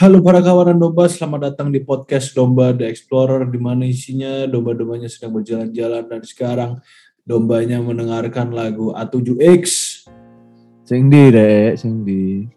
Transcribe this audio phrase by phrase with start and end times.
[0.00, 5.12] Halo para kawanan domba, selamat datang di podcast Domba The Explorer di mana isinya domba-dombanya
[5.12, 6.80] sedang berjalan-jalan dan sekarang
[7.20, 9.64] dombanya mendengarkan lagu A7X.
[10.88, 12.48] Sing di dek, sing di.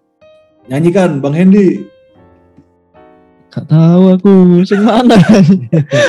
[0.72, 1.84] Nyanyikan Bang Hendy.
[3.52, 5.20] Gak tahu aku sing mana.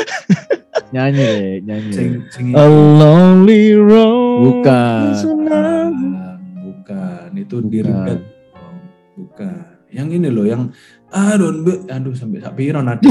[0.95, 1.93] nyanyi dek, nyanyi.
[1.99, 4.39] Sing, sing A lonely road.
[4.39, 5.03] bukan.
[5.19, 5.91] Bukan.
[6.63, 7.67] Bukan, itu Bukan.
[7.67, 7.83] di
[9.19, 9.75] Bukan.
[9.95, 10.63] Yang ini loh, yang
[11.15, 13.07] I don't be, aduh sampai sampai nanti.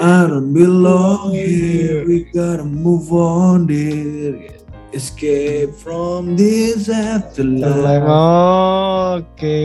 [0.00, 4.48] I don't belong here, we gotta move on dear.
[4.96, 8.02] Escape from this afterlife.
[9.20, 9.60] Oke.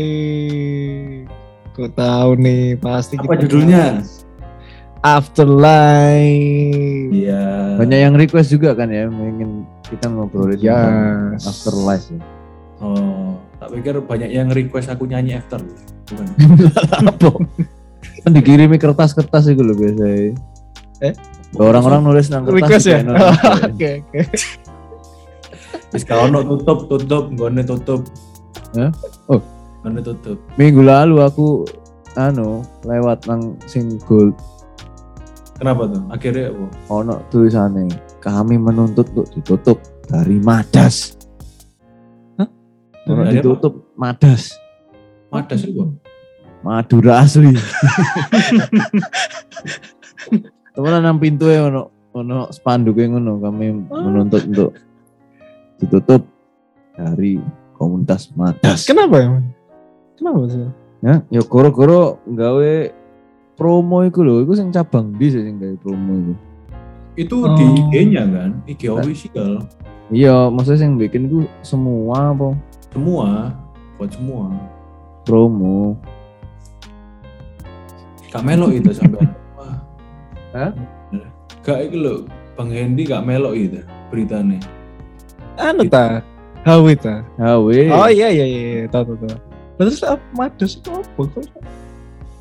[1.73, 4.03] Ku tahu nih pasti Apa judulnya?
[5.01, 7.09] Afterlife.
[7.15, 7.79] Iya.
[7.79, 10.75] Banyak yang request juga kan ya, ingin kita ngobrolin Yes.
[10.75, 12.05] tentang afterlife.
[12.11, 12.19] Ya.
[12.83, 13.24] Oh,
[13.65, 15.57] tak pikir banyak yang request aku nyanyi after.
[16.05, 16.27] Bukan.
[17.09, 17.33] Apa?
[18.21, 20.37] kan dikirimi kertas-kertas itu loh biasanya.
[21.01, 21.13] Eh?
[21.57, 22.61] Orang-orang nulis nang kertas.
[22.61, 22.99] Request ya?
[23.73, 24.21] Oke oke.
[25.97, 28.05] Wis kalau no tutup, tutup, nggone tutup.
[28.77, 28.93] Hah?
[29.33, 29.41] Oh.
[29.81, 30.37] Nggone tutup.
[30.61, 31.65] Minggu lalu aku
[32.13, 34.37] anu lewat nang sing gold
[35.57, 36.03] Kenapa tuh?
[36.13, 36.65] Akhirnya apa?
[36.91, 37.89] ono tulisannya
[38.21, 41.14] kami menuntut untuk ditutup dari Madas.
[43.05, 43.31] Ono apa?
[43.31, 44.57] ditutup Madas.
[45.29, 45.93] Madas itu.
[46.65, 47.53] Madura asli.
[50.75, 54.69] Temenan nang pintu ya ono ono spanduk yang ngono kami menuntut untuk
[55.77, 56.25] ditutup
[56.97, 57.37] dari
[57.77, 58.87] komunitas Madas.
[58.89, 59.29] Kenapa ya?
[60.17, 60.65] Kenapa sih?
[61.05, 62.73] Ya, ya goro-goro gawe
[63.53, 66.33] promo iku lho, iku sing cabang di sing gawe promo iku.
[67.15, 67.55] Itu Oh.
[67.55, 69.63] di IG-nya kan, IG official.
[70.11, 72.57] Iya, maksudnya sing bikin iku semua apa
[72.95, 73.51] Semua,
[73.99, 74.55] buat semua.
[75.27, 75.99] promo.
[78.31, 79.19] Gak melok itu sampai.
[80.55, 80.71] Hah?
[81.59, 82.19] Gak itu loh,
[82.55, 84.63] Bang Hendy gak melok itu beritanya.
[85.59, 86.23] Anu ta?
[86.63, 87.19] Hawi ta?
[87.35, 87.91] HW.
[87.91, 88.83] Oh iya iya iya, iya.
[88.87, 89.39] tahu tahu tahu.
[89.75, 91.23] Terus apa Madus itu apa?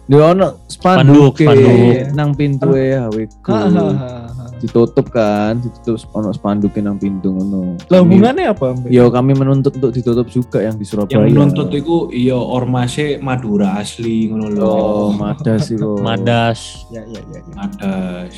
[0.04, 2.12] Dia ono spanduk, Spanduk, spanduk.
[2.12, 3.24] nang pintu ya HW.
[3.40, 3.48] ku.
[3.48, 3.88] Ha, ha, ha,
[4.28, 4.44] ha.
[4.60, 7.80] Ditutup kan, ditutup ono spanduk nang pintu ngono.
[7.88, 8.76] Lah hubungannya apa?
[8.76, 8.88] Mbak?
[8.88, 11.24] Yo kami menuntut untuk ditutup juga yang di Surabaya.
[11.24, 14.60] Yang menuntut itu iya ormase Madura asli ngono lho.
[14.62, 15.96] Oh, Madas iku.
[16.06, 16.84] Madas.
[16.92, 17.40] Ya ya ya.
[17.40, 17.52] ya.
[17.54, 18.34] Madas.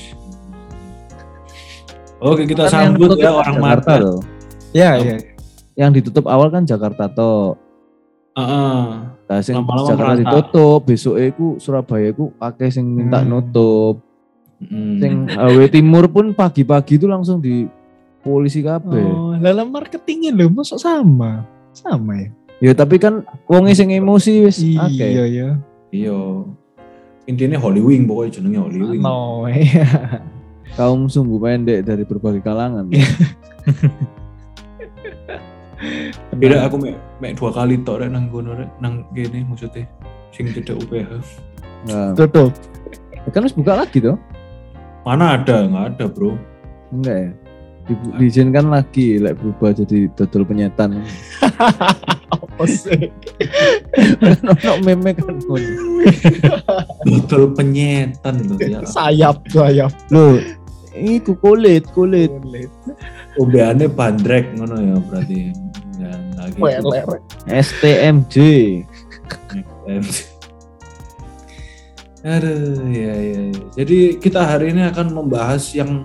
[2.16, 4.02] Oke, kita Kan sambut ya orang Jakarta Madas.
[4.06, 4.18] loh.
[4.70, 5.16] Ya ya.
[5.74, 7.58] Yang ditutup awal kan Jakarta toh.
[8.36, 8.76] Heeh.
[9.26, 10.20] Nah, sing Jakarta merata.
[10.20, 13.32] ditutup, besok iku Surabaya iku akeh sing minta Hmm.
[13.32, 14.04] nutup.
[14.58, 14.96] Mm.
[14.96, 17.66] Sing HW Timur pun pagi-pagi itu langsung di
[18.20, 19.02] polisi kabeh.
[19.02, 22.28] Oh, dalam marketingnya loh, masuk sama, sama ya.
[22.58, 25.10] Ya tapi kan wong sing emosi wis Iya akeh.
[25.12, 25.48] ya.
[25.90, 26.18] Iya.
[27.26, 29.00] Intinya Holy Wing pokoknya jenenge Holy Wing.
[29.00, 29.84] No, ya.
[30.72, 32.88] Kaum sumbu pendek dari berbagai kalangan.
[36.36, 39.84] Tidak aku mek mek dua kali tok rek nang kono rek nang kene maksudnya
[40.32, 41.12] sing tidak UPH.
[41.86, 42.52] Nah, Tutup.
[43.30, 44.16] kan harus buka lagi toh?
[45.06, 45.66] Mana ada?
[45.66, 46.34] Enggak ada, Bro.
[46.90, 47.30] Enggak ya?
[47.86, 51.06] Di, diizinkan lagi lek berubah jadi dodol penyetan.
[52.34, 53.14] Apa sih?
[54.42, 55.38] Ono meme kan.
[57.06, 58.82] Dodol penyetan loh ya.
[58.82, 59.94] sayap, sayap.
[60.10, 60.42] Loh,
[60.98, 62.32] iku kulit, kulit.
[63.38, 65.65] Ombeane bandrek ngono ya berarti.
[66.50, 66.62] Gitu.
[66.62, 67.20] Weler.
[67.50, 68.34] STMJ.
[72.26, 73.42] Aduh, ya, ya.
[73.78, 76.02] Jadi kita hari ini akan membahas yang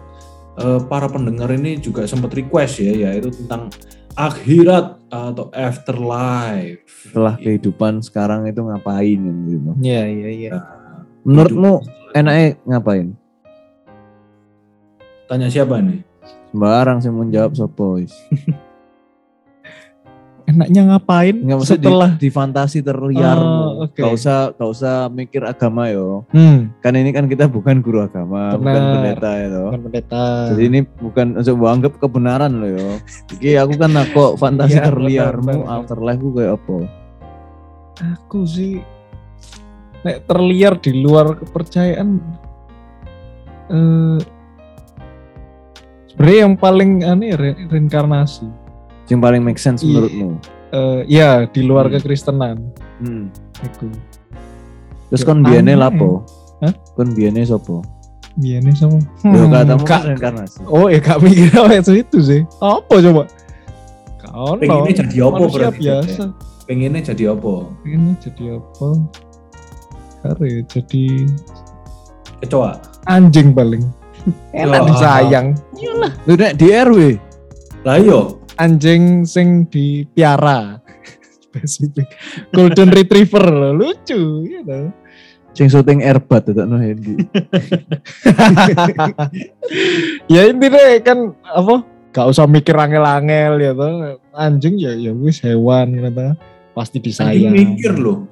[0.62, 3.74] eh, para pendengar ini juga sempat request ya, yaitu tentang
[4.14, 6.84] akhirat atau afterlife.
[7.08, 9.20] Setelah kehidupan sekarang itu ngapain
[9.50, 9.72] gitu.
[9.82, 10.52] Iya, iya, iya.
[11.26, 11.82] Menurutmu
[12.14, 13.08] enaknya ngapain?
[15.26, 16.04] Tanya siapa nih?
[16.52, 17.56] Sembarang sih menjawab
[17.96, 18.12] wis.
[20.52, 23.40] Enaknya ngapain Enggak usah setelah di, di fantasi terliar.
[23.40, 23.96] Oh, oke.
[23.96, 26.28] Gak usah gak usah mikir agama yo.
[26.30, 28.92] hmm, Kan ini kan kita bukan guru agama, bukan Benar.
[28.94, 29.64] pendeta ya toh.
[29.72, 30.24] bukan pendeta.
[30.52, 32.90] Jadi ini bukan untuk menganggap kebenaran loh yo.
[33.32, 36.78] Iki aku kan kok fantasi Iya, terliarmu afterlife ku kayak apa?
[38.02, 38.82] aku sih
[40.02, 42.18] nek terliar di luar kepercayaan
[43.70, 44.18] eh
[46.10, 48.50] sebenarnya yang paling aneh re- reinkarnasi
[49.12, 50.40] Yang paling make sense menurutmu?
[50.72, 51.94] Eh ya di luar Hmm.
[51.94, 52.58] kekristenan
[52.98, 53.28] Hmm.
[53.60, 53.92] itu
[55.12, 55.76] Terus Ya, kon biene aneh.
[55.76, 56.24] lapo?
[56.60, 56.72] Hah?
[56.96, 57.84] Kon biene sopo?
[58.72, 58.96] sama
[59.28, 60.64] Yo Hmm, katamu Kak- reinkarnasi.
[60.66, 63.28] oh ya kak mikir apa itu sih apa coba
[64.24, 65.80] kau Pengennya jadi apa berarti?
[65.84, 66.24] biasa
[66.64, 67.54] Pengennya jadi apa?
[67.84, 68.88] ini jadi apa
[70.24, 71.04] Are, jadi
[72.40, 72.80] Kecoa.
[73.04, 73.84] anjing paling.
[74.52, 74.88] Enak Ya.
[74.88, 75.48] disayang.
[76.24, 77.18] Lu nek di RW.
[77.82, 78.22] Lah iya.
[78.62, 80.78] Anjing sing dipiara.
[81.50, 82.06] Spesifik.
[82.54, 84.94] Golden Retriever lucu gitu.
[85.52, 87.18] Sing syuting Airbat tetep no Hendy.
[90.32, 91.84] ya intinya kan apa?
[92.12, 94.22] Gak usah mikir angel-angel ya toh.
[94.32, 96.38] Anjing ya ya wis hewan gitu.
[96.72, 97.52] Pasti Saya disayang.
[97.52, 98.30] mikir loh.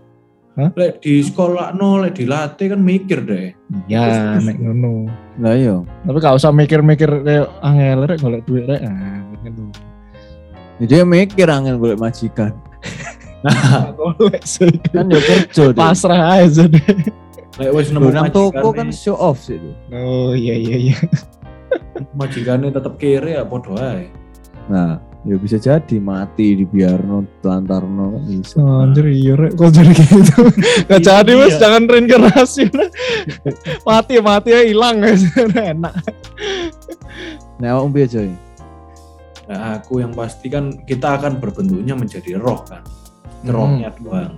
[0.55, 0.69] Hah?
[0.75, 3.51] Lek di sekolah no, lek dilatih kan mikir deh.
[3.91, 5.09] Ya nek ngono.
[5.41, 5.75] Lah iya.
[6.07, 8.79] Tapi gak usah mikir-mikir kayak angel rek golek duit rek.
[8.85, 9.88] Ah, ngono.
[10.79, 12.55] Ya, Dia mikir angin golek majikan.
[14.43, 14.71] Sih.
[14.91, 15.71] Kan ya kerja.
[15.71, 16.83] Pasrah aja deh.
[17.59, 19.71] Lek wis nemu nang toko kan show off sih itu.
[19.91, 20.97] Oh iya iya iya.
[22.15, 24.07] majikannya tetap kere ya podo ae.
[24.71, 28.55] Nah, ya bisa jadi mati dibiarno telantarno kan bisa.
[28.63, 30.39] Oh, anjir iya rek kok jadi gitu.
[30.87, 31.59] Gak jadi mas Iya.
[31.59, 32.89] jangan reinkarnasi lah.
[33.83, 35.23] mati mati ya hilang guys.
[35.51, 35.93] Enak.
[37.59, 38.29] Nah, awakmu piye coy?
[39.49, 42.85] Nah, aku yang pasti kan kita akan berbentuknya menjadi roh kan.
[43.41, 43.49] Hmm.
[43.49, 44.37] Rohnya doang.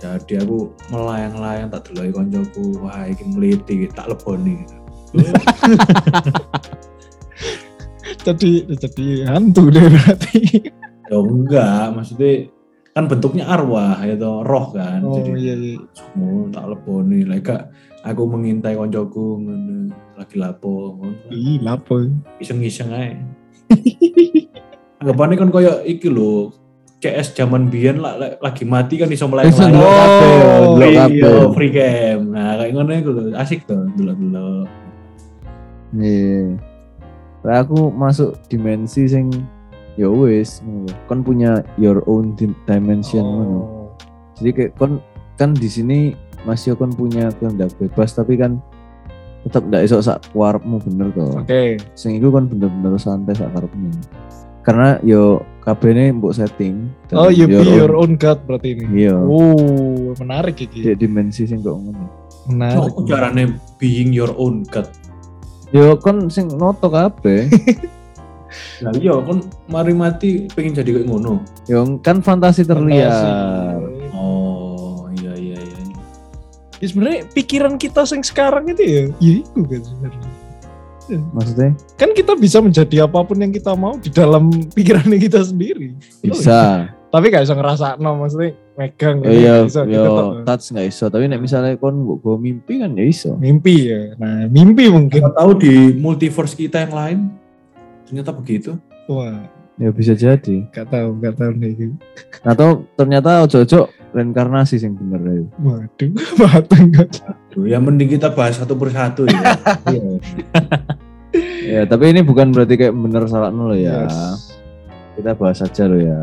[0.00, 4.64] Jadi aku melayang-layang tak deloki koncoku, wah iki mliti tak leboni.
[8.20, 10.68] Jadi jadi hantu deh berarti.
[11.10, 12.52] ya enggak, maksudnya
[12.92, 15.00] kan bentuknya arwah ya toh, roh kan.
[15.04, 15.78] Oh Jadi iya iya.
[16.20, 17.24] oh, tak leboni.
[17.24, 17.72] Lek gak,
[18.04, 19.40] aku mengintai koncoku
[20.16, 21.00] lagi lapo.
[21.32, 21.96] Ih lapo.
[22.40, 23.16] Iseng-iseng ae.
[25.00, 26.52] Anggapannya kan koyo iki lho,
[27.00, 31.56] CS zaman biyen lah lagi mati kan iso kabeh, Oh, Iya, kabeh.
[31.56, 32.36] free game.
[32.36, 34.68] Nah, kayak ngono iku lho, asik tuh dulu-dulu.
[35.96, 36.60] Iya.
[37.40, 39.32] Lah aku masuk dimensi sing
[39.96, 40.60] ya wis.
[41.08, 43.56] Kon punya your own dim- dimension ngono.
[43.56, 43.88] Oh.
[44.36, 45.00] Jadi kayak kon
[45.40, 46.12] kan di sini
[46.44, 48.60] masih kon punya kehendak bebas tapi kan
[49.46, 51.40] tetap ndak iso sak warpmu bener toh.
[51.40, 51.80] Oke.
[51.96, 53.88] Sing iku kon bener-bener santai sak karepmu.
[54.60, 56.92] Karena yo kabehne mbok setting.
[57.16, 59.08] Oh you be your own god berarti ini.
[59.08, 59.16] Iya.
[59.16, 60.84] Oh menarik iki.
[60.84, 62.04] Di dimensi sing kok ngono.
[62.52, 62.92] Menarik.
[62.92, 64.88] Apa carane being your own god?
[65.72, 67.48] Yo kon sing noto kabeh.
[68.82, 71.38] Nah, iya kan mari mati pengen jadi kayak ngono.
[71.70, 73.06] yo kan fantasi terlihat.
[73.06, 73.89] Fantasi.
[76.80, 80.28] Ya sebenarnya pikiran kita yang sekarang itu ya, ya itu kan sebenarnya.
[81.34, 84.48] Maksudnya Kan kita bisa menjadi apa pun yang kita mau di dalam
[84.78, 85.92] pikiran kita sendiri.
[86.22, 86.88] bisa.
[87.10, 89.18] Tapi gak bisa ngerasa no, maksudnya megang.
[89.26, 91.04] Oh iya, bisa, yo kita tuh- touch nggak iso.
[91.10, 93.34] Tapi nek misalnya kon go mimpi kan ya iso.
[93.34, 94.14] mimpi ya.
[94.14, 95.18] Nah mimpi mungkin.
[95.18, 97.18] Kita tahu di multiverse kita yang lain
[98.06, 98.78] ternyata begitu.
[99.10, 99.42] Wah
[99.80, 100.68] Ya bisa jadi.
[100.76, 101.96] gak tahu gak tahu nih.
[102.44, 105.44] Atau ternyata ojo-ojo reinkarnasi sing bener ya.
[105.56, 106.10] Waduh,
[106.92, 107.08] gak.
[107.48, 109.40] Tuh, ya mending kita bahas satu persatu ya.
[109.88, 110.10] Iya.
[111.62, 114.04] Ya, tapi ini bukan berarti kayak bener salah nol ya.
[114.04, 114.50] Yes.
[115.14, 116.18] Kita bahas aja lo ya.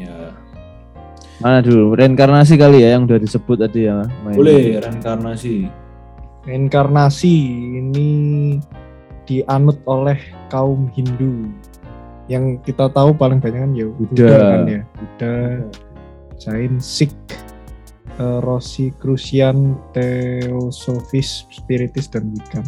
[0.00, 0.32] ya.
[1.44, 4.02] Mana dulu reinkarnasi kali ya yang udah disebut tadi ya.
[4.24, 4.34] Main.
[4.34, 5.68] Boleh reinkarnasi.
[6.48, 7.34] Reinkarnasi
[7.84, 8.10] ini
[9.28, 10.16] dianut oleh
[10.48, 11.52] kaum Hindu.
[12.24, 14.38] Yang kita tahu paling banyak kan ya Buddha Buddha.
[14.48, 14.82] kan ya.
[14.96, 15.34] Buddha,
[16.40, 17.14] Jain, Sikh,
[18.20, 22.64] eh, Rosicrucian, Theosophists, Spiritis dan Wiccan.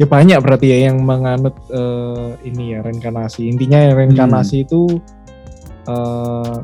[0.00, 3.48] Ya banyak berarti ya yang menganut eh, ini ya reinkarnasi.
[3.48, 5.00] Intinya ya, reinkarnasi itu
[5.88, 6.56] eh,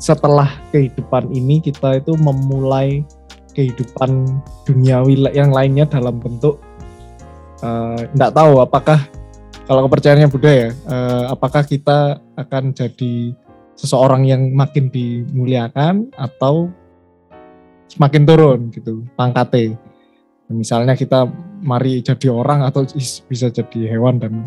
[0.00, 3.04] setelah kehidupan ini kita itu memulai
[3.52, 6.62] kehidupan duniawi yang lainnya dalam bentuk
[8.16, 9.04] tidak tahu apakah
[9.64, 13.34] kalau kepercayaannya Buddha ya eh, apakah kita akan jadi
[13.76, 16.68] seseorang yang makin dimuliakan atau
[17.88, 19.74] semakin turun gitu pangkatnya
[20.50, 21.30] misalnya kita
[21.62, 24.46] mari jadi orang atau is- bisa jadi hewan dan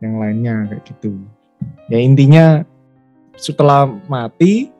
[0.00, 1.16] yang lainnya kayak gitu
[1.90, 2.62] ya intinya
[3.36, 4.72] setelah mati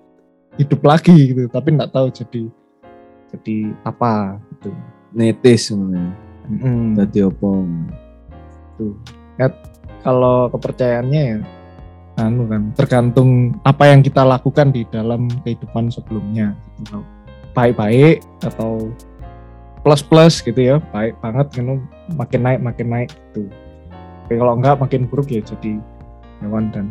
[0.56, 2.42] hidup lagi gitu tapi nggak tahu jadi
[3.34, 4.70] jadi apa gitu
[5.16, 6.12] Netis sebenarnya.
[6.44, 6.92] Mm.
[6.92, 7.68] Tadi opong.
[10.06, 11.38] Kalau kepercayaannya ya
[12.16, 17.04] anu kan tergantung apa yang kita lakukan di dalam kehidupan sebelumnya gitu.
[17.52, 18.88] baik-baik atau
[19.84, 21.84] plus-plus gitu ya baik banget kan
[22.16, 23.52] makin naik makin naik gitu
[24.24, 25.76] tapi kalau enggak makin buruk ya jadi
[26.40, 26.88] hewan dan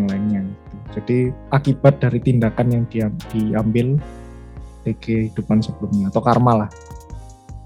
[0.00, 0.76] yang lainnya gitu.
[0.96, 1.18] jadi
[1.52, 4.00] akibat dari tindakan yang dia diambil
[4.88, 6.70] di kehidupan sebelumnya atau karma lah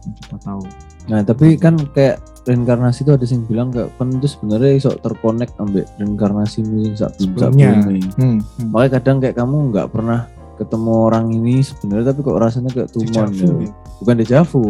[0.02, 0.66] kita tahu
[1.10, 5.50] Nah, tapi kan kayak reinkarnasi itu ada yang bilang kayak kan itu sebenarnya iso terkonek
[5.56, 7.78] ambek reinkarnasi sing sak Sebelumnya.
[7.78, 8.38] hmm, hmm.
[8.68, 13.50] Makanya kadang kayak kamu nggak pernah ketemu orang ini sebenarnya tapi kok rasanya kayak Dejavu,
[13.58, 13.70] ya.
[13.98, 14.64] bukan dejavu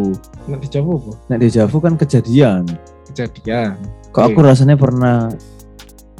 [0.47, 1.11] Nggak dejavu apa?
[1.27, 2.63] nek dejavu kan kejadian
[3.05, 3.73] Kejadian.
[4.09, 4.27] kok Oke.
[4.31, 5.29] aku rasanya pernah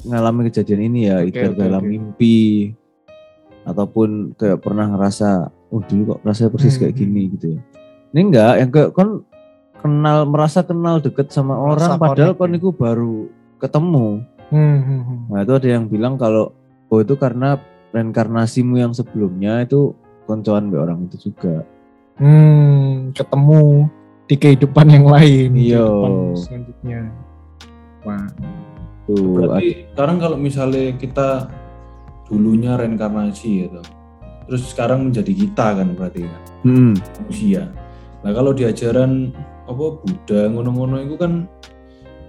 [0.04, 1.90] ngalami kejadian ini ya Oke, either oke, dalam oke.
[1.90, 2.38] mimpi
[3.64, 5.30] ataupun kayak pernah ngerasa
[5.72, 7.02] oh dulu kok rasanya persis Hmm, kayak hmm.
[7.02, 7.60] gini gitu ya
[8.14, 9.10] ini enggak yang kayak kon
[9.84, 12.58] kenal merasa kenal deket sama Merasa orang padahal kon ya.
[12.58, 13.28] itu baru
[13.60, 14.24] ketemu
[14.54, 15.20] Hmm, hmm, hmm.
[15.34, 16.54] Nah itu ada yang bilang kalau
[16.94, 17.58] oh itu karena
[17.90, 19.98] reinkarnasimu yang sebelumnya itu
[20.30, 21.66] koncoan be orang itu juga.
[22.22, 23.90] Hmm, ketemu
[24.30, 25.50] di kehidupan yang lain.
[25.58, 25.86] Iya.
[26.38, 27.02] Selanjutnya.
[28.06, 28.30] Wah.
[29.10, 29.42] Tuh.
[29.42, 31.50] Berarti sekarang kalau misalnya kita
[32.30, 33.82] dulunya reinkarnasi gitu.
[34.46, 36.94] Terus sekarang menjadi kita kan berarti kan Hmm,
[37.26, 37.74] manusia.
[38.22, 39.34] Nah kalau di ajaran
[39.64, 41.48] apa Buddha ngono-ngono itu kan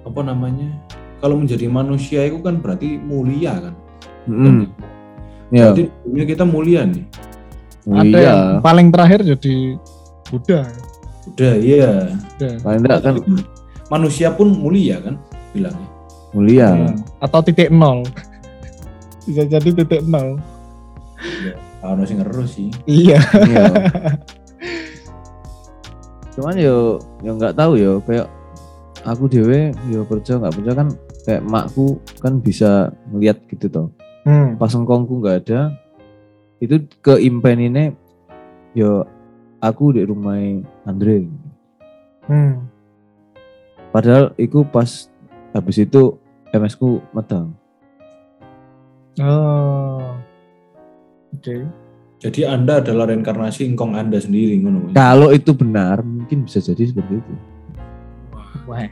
[0.06, 0.70] apa namanya?
[1.18, 3.74] Kalau menjadi manusia itu kan berarti mulia kan.
[4.28, 4.68] hmm,
[5.52, 5.72] ya.
[5.72, 7.04] Berarti dunia kita mulia nih.
[7.84, 8.24] Oh, Ada iya.
[8.24, 9.56] yang paling terakhir jadi
[10.28, 10.62] Buddha.
[11.32, 11.92] Udah iya.
[12.12, 12.50] Buddha.
[12.60, 13.14] Paling enggak kan
[13.92, 15.20] Manusia pun mulia kan
[15.52, 15.88] bilangnya.
[16.34, 16.68] mulia.
[16.72, 16.96] Hmm.
[17.20, 18.02] Atau titik nol.
[19.28, 20.40] Bisa jadi titik nol.
[21.84, 22.68] Harus ngerus sih.
[22.88, 23.20] Iya.
[26.34, 28.26] Cuman yo yo nggak tahu yo kayak
[29.06, 30.88] aku dewe yo percaya nggak percaya kan
[31.24, 33.88] kayak makku kan bisa ngeliat gitu toh.
[34.26, 34.58] Hmm.
[34.58, 35.70] Pas engkongku nggak ada
[36.58, 37.84] itu ke impen ini
[38.74, 39.06] yo
[39.62, 40.38] aku di rumah
[40.84, 41.28] Andre.
[42.26, 42.66] Hmm.
[43.94, 45.06] Padahal itu pas
[45.54, 46.18] habis itu
[46.50, 47.54] MS ku medang.
[49.22, 50.18] Oh.
[51.30, 51.62] Oke.
[52.24, 54.96] Jadi Anda adalah reinkarnasi engkong Anda sendiri ngono.
[54.96, 57.34] Kalau itu benar mungkin bisa jadi seperti itu.
[58.64, 58.88] Wow.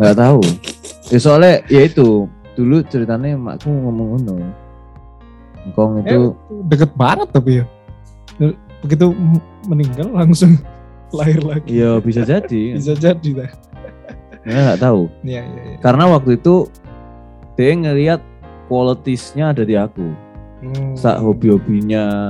[0.00, 0.40] Nggak tahu.
[1.12, 2.24] Ya soalnya ya itu
[2.56, 4.48] dulu ceritanya makku ngomong ngono.
[5.68, 6.32] Engkong itu
[6.72, 7.64] Deket banget tapi ya.
[8.80, 9.12] Begitu
[9.68, 10.56] meninggal langsung
[11.20, 11.68] lahir lagi.
[11.68, 12.72] ya bisa jadi.
[12.80, 13.50] Bisa jadi lah.
[14.48, 15.02] Ya nggak tahu.
[15.20, 15.76] Iya, iya, iya.
[15.84, 16.68] Karena waktu itu
[17.60, 18.20] dia ngelihat
[18.72, 20.04] qualities-nya ada di aku.
[20.64, 20.96] Hmm.
[20.96, 22.28] Sak hobi-hobinya.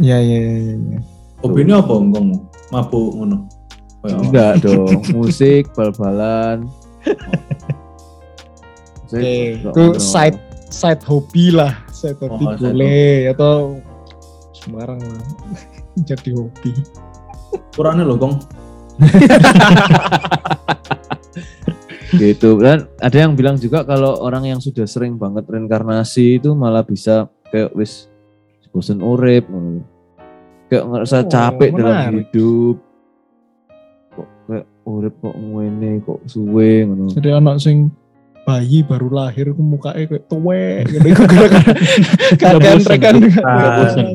[0.00, 1.00] Iya, iya, iya, iya, iya.
[1.44, 2.28] Hobinya apa engkong?
[2.74, 3.46] Mabuk ngono.
[4.06, 6.70] Enggak dong, musik, bal-balan.
[9.06, 10.38] Oke, kok itu side
[10.70, 13.78] side hobi lah, side hobi Oh, side boleh atau
[14.54, 15.22] sembarang lah.
[16.08, 16.70] Jadi hobi.
[17.74, 18.34] Kurangnya loh kong.
[22.16, 26.80] gitu dan ada yang bilang juga kalau orang yang sudah sering banget reinkarnasi itu malah
[26.80, 28.08] bisa kayak wis
[28.72, 29.44] bosen urip
[30.66, 32.76] kayak ngerasa Oh, capek dalam hidup
[34.12, 37.90] kok kayak urip kok ngene kok suwe ngono Jadi anak sing
[38.42, 41.02] bayi baru lahir ku mukanya kayak tuwek gitu
[42.40, 44.06] gara-gara kakean bosen.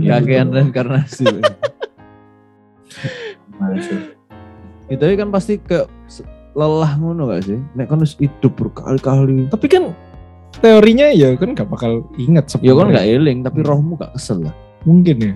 [0.00, 1.26] kakean reinkarnasi
[3.52, 4.00] Masuk.
[4.92, 9.66] itu kan pasti kayak se- lelah ngono gak sih nek kan harus hidup berkali-kali Tapi
[9.66, 9.94] kan
[10.58, 12.94] teorinya ya kan gak bakal ingat ya kan sebenarnya.
[12.96, 15.34] gak eling tapi rohmu gak kesel lah mungkin ya.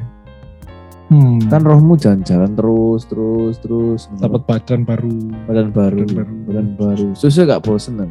[1.14, 1.38] Hmm.
[1.46, 5.14] kan rohmu jalan-jalan terus terus terus dapat badan baru.
[5.46, 6.34] badan baru Badan baru.
[6.44, 8.10] badan baru susu gak bosen kan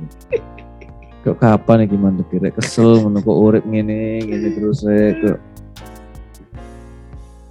[1.22, 5.40] kok kapan ya gimana kira kesel ngono kok urip ngene ngene terus rek kok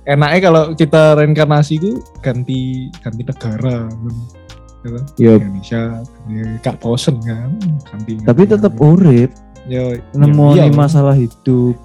[0.03, 3.87] Enaknya kalau kita reinkarnasi itu ganti ganti negara.
[3.87, 4.15] kan.
[4.83, 5.05] Ya kan?
[5.15, 5.83] ya Indonesia
[6.27, 7.55] ya, gak bosen kan
[7.87, 9.31] ganti tapi tetap urip
[9.63, 11.79] ya, nemu ya, iya, masalah hidup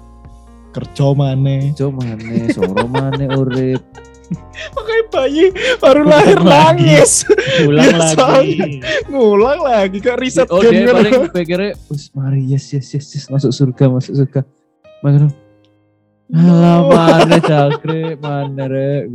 [0.78, 3.82] kerja mana coba mana soro mana urip.
[4.76, 5.44] Makanya bayi
[5.80, 6.52] baru Ulang lahir lagi.
[6.84, 7.12] nangis.
[7.64, 8.60] Ulang Ya, lagi.
[9.08, 13.50] ngulang lagi kok riset oh dia paling pikirnya wis mari yes yes yes yes masuk
[13.50, 14.40] surga masuk surga.
[15.00, 15.32] Makanya
[16.28, 19.08] Alah mana cakre mana rek.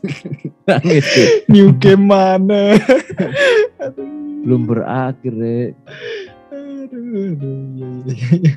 [0.64, 2.80] Nangis tuh new game mana
[4.42, 5.72] belum berakhir rek.
[6.48, 6.96] Aduh
[7.28, 8.54] aduh iya, iya, iya.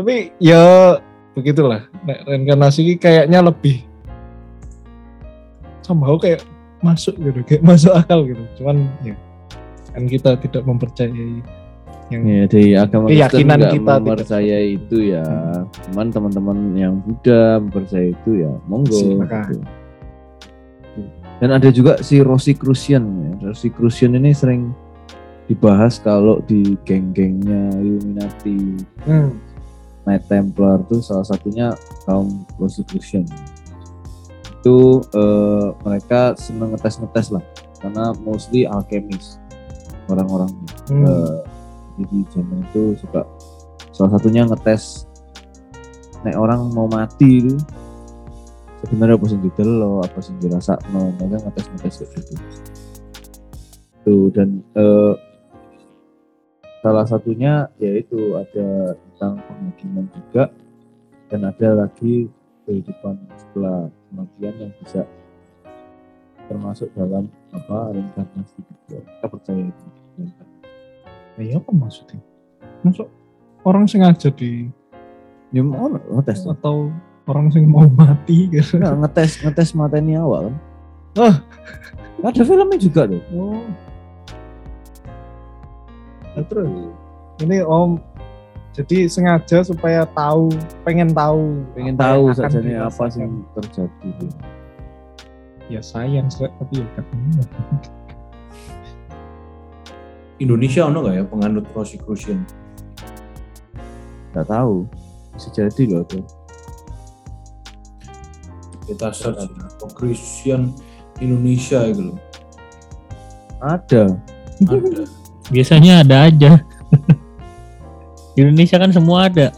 [0.00, 0.96] Tapi ya
[1.36, 3.84] begitulah Nek reinkarnasi ini kayaknya lebih
[5.84, 6.40] somehow kayak
[6.80, 9.12] masuk gitu kayak masuk akal gitu cuman ya
[9.92, 11.44] kan kita tidak mempercayai
[12.10, 15.22] yang Ya, dari agama Keyakinan Kristen kita tidak mempercaya itu ya.
[15.86, 18.98] Cuman teman-teman yang Buddha mempercaya itu ya, monggo.
[18.98, 19.46] Silakan.
[19.46, 19.62] gitu.
[21.38, 23.54] Dan ada juga si Rosicrucian ya.
[23.54, 24.74] Rosicrucian ini sering
[25.46, 28.58] dibahas kalau di geng-gengnya Illuminati,
[29.06, 29.30] Hmm.
[30.04, 31.76] Knight Templar tuh salah satunya
[32.08, 33.28] kaum Rosicrucian.
[34.60, 37.44] Itu eh, mereka seneng ngetes-ngetes lah,
[37.80, 39.40] karena mostly alkemis
[40.10, 41.06] orang-orangnya Hmm.
[41.06, 41.38] eh,
[42.02, 43.22] jadi zaman itu suka
[43.94, 45.06] salah satunya ngetes
[46.26, 47.54] nek orang mau mati itu
[48.82, 52.34] sebenarnya apa sih lo apa sih dirasa no mereka ngetes ngetes kayak gitu
[54.02, 55.14] tuh dan eh,
[56.80, 60.48] salah satunya yaitu ada tentang penghakiman juga
[61.28, 62.26] dan ada lagi
[62.64, 65.02] kehidupan setelah kematian yang bisa
[66.48, 69.86] termasuk dalam apa reinkarnasi juga kita percaya itu
[71.40, 72.20] Ya apa maksudnya?
[72.84, 73.08] Masuk
[73.64, 74.68] orang sengaja di
[75.56, 76.92] ya mau ngetes atau
[77.24, 78.76] orang sing mau mati gitu.
[78.76, 80.56] Nggak, ngetes ngetes mateni awal kan
[81.18, 81.36] Ah.
[82.22, 83.64] ada filmnya juga tuh Oh.
[86.36, 86.70] Nah, terus
[87.42, 87.98] ini om
[88.70, 90.46] jadi sengaja supaya tahu,
[90.86, 94.12] pengen tahu, pengen apa tahu nih apa sih yang terjadi.
[95.66, 97.42] Ya sayang sih, tapi ya ketemu.
[100.40, 102.40] Indonesia ono nggak ya penganut Rosicrucian?
[104.30, 104.86] nggak tahu
[105.34, 106.22] bisa jadi loh tuh
[108.86, 109.46] Kita search
[109.78, 110.74] Rosicrucian
[111.22, 112.18] Indonesia gitu loh.
[113.62, 114.18] ada
[114.58, 115.19] Ada.
[115.50, 116.62] Biasanya ada aja.
[118.34, 119.50] Di Indonesia kan semua ada.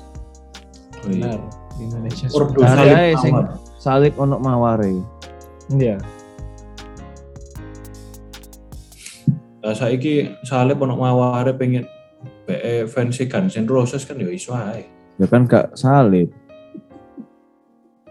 [1.02, 1.36] Oh, iya.
[1.36, 1.38] Benar.
[1.76, 3.46] Di Indonesia Ada salib sing- Mawar.
[3.76, 4.90] salib onok maware
[5.68, 5.96] Iya.
[9.62, 11.86] Lah saiki salib ono maware pengen
[12.44, 14.86] BE fans Guns N' Roses kan ya iso ae.
[15.20, 16.32] ya kan gak salib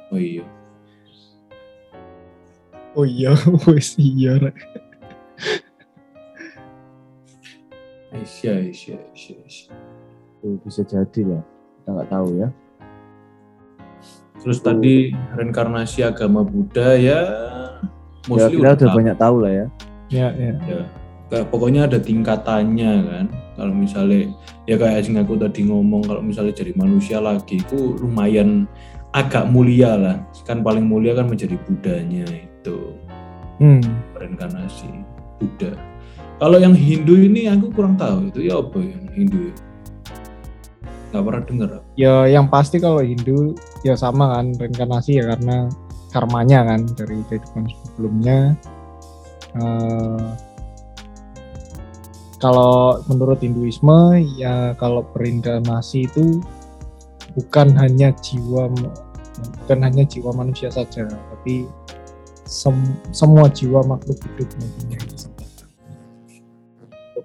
[0.07, 0.43] Oh iya.
[2.91, 3.31] Oh iya,
[3.67, 4.35] wis iya.
[4.37, 4.55] Rek.
[8.21, 9.73] Asia, Asia, Asia, Asia.
[10.39, 11.41] tuh bisa jadi lah
[11.77, 12.49] kita nggak tahu ya
[14.41, 14.93] Terus tadi
[15.37, 17.19] reinkarnasi agama Buddha ya
[18.27, 18.97] ya kita udah tahu.
[18.97, 19.65] banyak tahu lah ya
[20.09, 20.53] Ya, ya.
[20.65, 20.81] ya
[21.27, 24.27] kayak pokoknya ada tingkatannya kan kalau misalnya
[24.65, 28.67] ya kayak sing aku tadi ngomong kalau misalnya jadi manusia lagi itu lumayan
[29.11, 32.77] agak mulia lah kan paling mulia kan menjadi Budanya itu
[33.61, 33.77] Hmm.
[34.17, 34.89] reinkarnasi
[35.37, 35.77] Buddha
[36.41, 39.53] kalau yang Hindu ini aku kurang tahu itu ya apa yang Hindu
[41.13, 41.69] nggak pernah dengar.
[41.93, 43.53] Ya yang pasti kalau Hindu
[43.85, 45.69] ya sama kan reinkarnasi ya karena
[46.09, 48.57] karmanya kan dari kehidupan sebelumnya.
[49.53, 50.27] Eh,
[52.41, 56.41] kalau menurut Hinduisme ya kalau berinkarnasi itu
[57.37, 58.65] bukan hanya jiwa
[59.61, 61.69] bukan hanya jiwa manusia saja tapi
[62.49, 65.20] sem- semua jiwa makhluk hidup mempunyai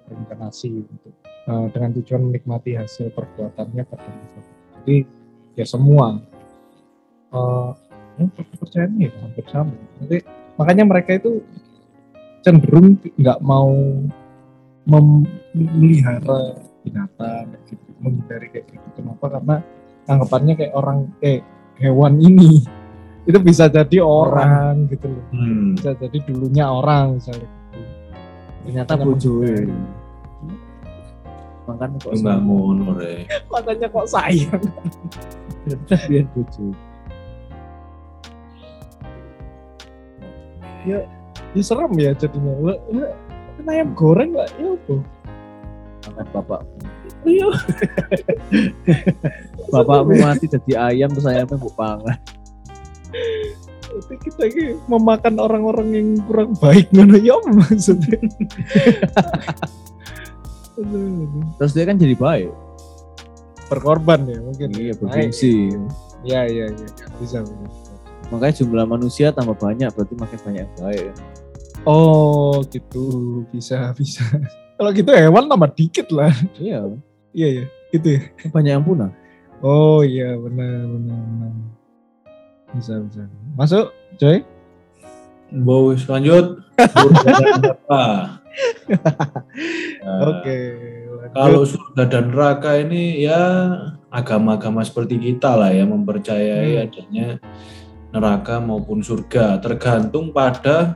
[0.07, 4.39] kesempatan untuk berinkarnasi untuk eh, dengan tujuan menikmati hasil perbuatannya pada masa.
[4.79, 4.97] Jadi
[5.57, 6.07] ya semua
[7.27, 7.71] eh
[8.17, 9.75] ya, kepercayaannya ya hampir sama.
[10.07, 10.17] Jadi
[10.55, 11.43] makanya mereka itu
[12.41, 13.71] cenderung nggak mau
[14.87, 16.55] mem- memelihara
[16.87, 18.87] binatang gitu, menghindari kayak gitu.
[18.95, 19.27] Kenapa?
[19.27, 19.55] Karena
[20.07, 21.43] anggapannya kayak orang kayak
[21.83, 22.63] hewan ini
[23.27, 25.25] itu bisa jadi orang gitu loh.
[25.35, 25.75] hmm.
[25.75, 27.79] Bisa jadi dulunya orang misalnya gitu.
[28.63, 29.67] ternyata menghindari.
[31.67, 34.63] Makan kok itu nggak ngono re Makanya kok sayang.
[36.07, 36.71] biar bojo
[40.87, 41.03] ya
[41.59, 42.53] serem ya jadinya.
[42.63, 42.77] Lah,
[43.59, 44.95] kan ayam goreng lah ya apa?
[46.07, 46.61] Makan bapak
[47.27, 47.49] iya.
[49.73, 52.19] Bapakmu mati jadi ayam terus ayamnya mau pangan.
[53.87, 58.19] Tapi kita ini memakan orang-orang yang kurang baik ngono ya maksudnya.
[61.57, 62.51] terus dia kan jadi baik.
[63.67, 65.01] Berkorban ya mungkin iya Baik.
[65.03, 65.75] berfungsi
[66.23, 66.87] ya ya ya
[67.19, 67.91] bisa, bisa.
[68.31, 71.03] makanya jumlah manusia tambah banyak berarti makin banyak yang baik.
[71.11, 71.15] Kan?
[71.87, 73.05] oh gitu.
[73.49, 74.23] Bisa bisa.
[74.77, 76.31] Kalau gitu hewan tambah dikit lah.
[76.59, 76.85] Iya.
[77.33, 78.21] Iya ya gitu ya.
[78.53, 79.11] Banyak yang punah.
[79.63, 80.37] Oh iya.
[80.37, 81.53] Benar benar benar.
[82.75, 83.23] Bisa bisa.
[83.57, 84.43] Masuk coy
[85.91, 86.59] wis lanjut.
[86.77, 88.03] Neraka.
[90.07, 90.57] Nah, oke
[91.11, 91.33] lanjut.
[91.35, 93.41] Kalau surga dan neraka ini ya
[94.09, 96.83] agama-agama seperti kita lah ya mempercayai Hmm.
[96.87, 97.27] adanya
[98.15, 100.95] neraka maupun surga tergantung pada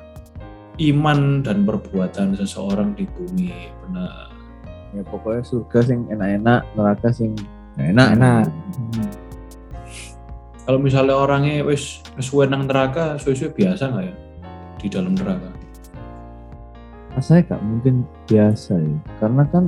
[0.79, 3.51] iman dan perbuatan seseorang di bumi.
[3.87, 4.31] Benar.
[4.91, 7.31] ya pokoknya surga sing enak-enak neraka sing
[7.79, 8.43] nggak enak Enak.
[8.75, 9.09] Hmm.
[10.61, 14.15] Kalau misalnya orangnya wis wis suwe nang neraka, suwe-suwe biasa nggak ya
[14.79, 15.49] di dalam neraka?
[17.19, 19.63] Saya gak mungkin biasa ya karena kan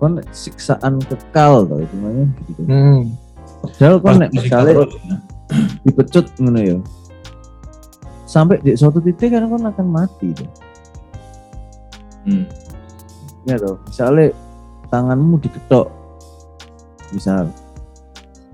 [0.00, 3.00] kon siksaan kekal tau itu namanya gitu hmm.
[3.60, 4.86] padahal kon nek misalnya ya.
[5.84, 6.78] dipecut ngono ya
[8.24, 10.50] sampai di suatu titik kan kon akan mati tuh
[12.22, 12.46] Hmm.
[13.50, 14.30] ya toh misalnya
[14.86, 15.90] tanganmu diketok
[17.10, 17.50] misal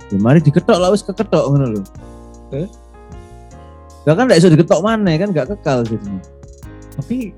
[0.09, 1.81] Ya mari diketok lah wis keketok ngono lho.
[2.57, 2.69] Eh?
[4.09, 6.25] Lah kan ndak iso diketok mana kan gak kekal jadinya.
[6.97, 7.37] Tapi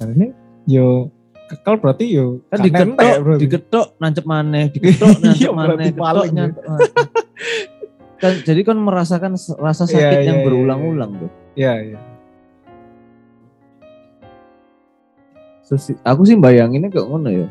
[0.00, 0.32] caranya
[0.64, 1.12] yo
[1.46, 3.42] kekal berarti yo Kan berarti.
[3.42, 4.72] diketok nancep maneh,
[5.20, 6.90] nancep Iya, maneh, paling, nancep maneh.
[8.16, 11.30] kan jadi kan merasakan rasa Iya, sakit iya, yang iya, berulang-ulang tuh.
[11.52, 11.98] Iya, iya.
[15.64, 17.48] Terus aku sih bayanginnya kayak ngono ya.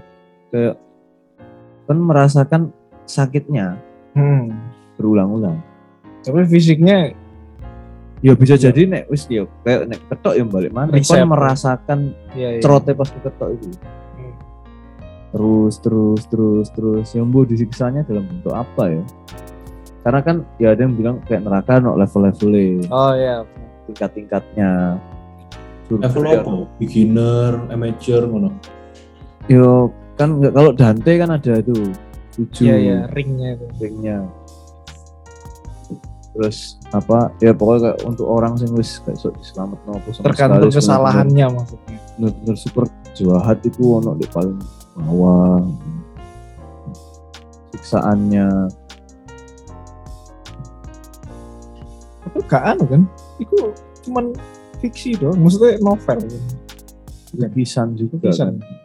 [0.49, 0.75] Kayak
[1.85, 2.61] kan merasakan
[3.03, 3.79] sakitnya
[4.11, 4.51] Hmm.
[4.95, 5.57] berulang-ulang.
[6.21, 7.13] Tapi fisiknya
[8.19, 8.67] Ya bisa Iya.
[8.67, 10.91] jadi nek wis ya kayak nek ketok ya balik mana.
[10.91, 11.15] Reset.
[11.15, 11.99] Kan merasakan
[12.33, 12.59] ya, ya.
[12.59, 13.67] cerote pas ketok itu.
[13.71, 14.33] Hmm.
[15.31, 19.03] Terus terus terus terus yang bu disiksanya dalam bentuk apa ya?
[19.99, 23.43] Karena kan ya ada yang bilang kayak neraka no level-levelnya, Oh ya.
[23.85, 24.99] tingkat-tingkatnya.
[25.87, 26.39] Surga Level ya.
[26.39, 26.51] apa?
[26.77, 28.49] Beginner, amateur, ngono.
[29.47, 31.89] Yo kan kalau Dante kan ada tuh
[32.35, 33.65] tujuh Iya ya, ringnya itu.
[33.79, 34.17] ringnya.
[36.29, 40.69] Terus apa ya pokoknya kayak untuk orang sing wis kayak sok diselamat nopo sama Tergantung
[40.69, 41.97] sekali, kesalahannya maksudnya.
[42.15, 42.85] bener-bener super
[43.17, 44.59] jahat itu ono di paling
[44.95, 45.59] bawah
[47.73, 48.47] siksaannya
[52.19, 53.01] Tapi gak anu kan?
[53.41, 53.57] Itu
[54.05, 54.25] cuman
[54.79, 56.19] fiksi doang, maksudnya novel.
[56.21, 56.39] Kan?
[57.29, 58.57] lukisan juga Lukisan.
[58.57, 58.77] kan.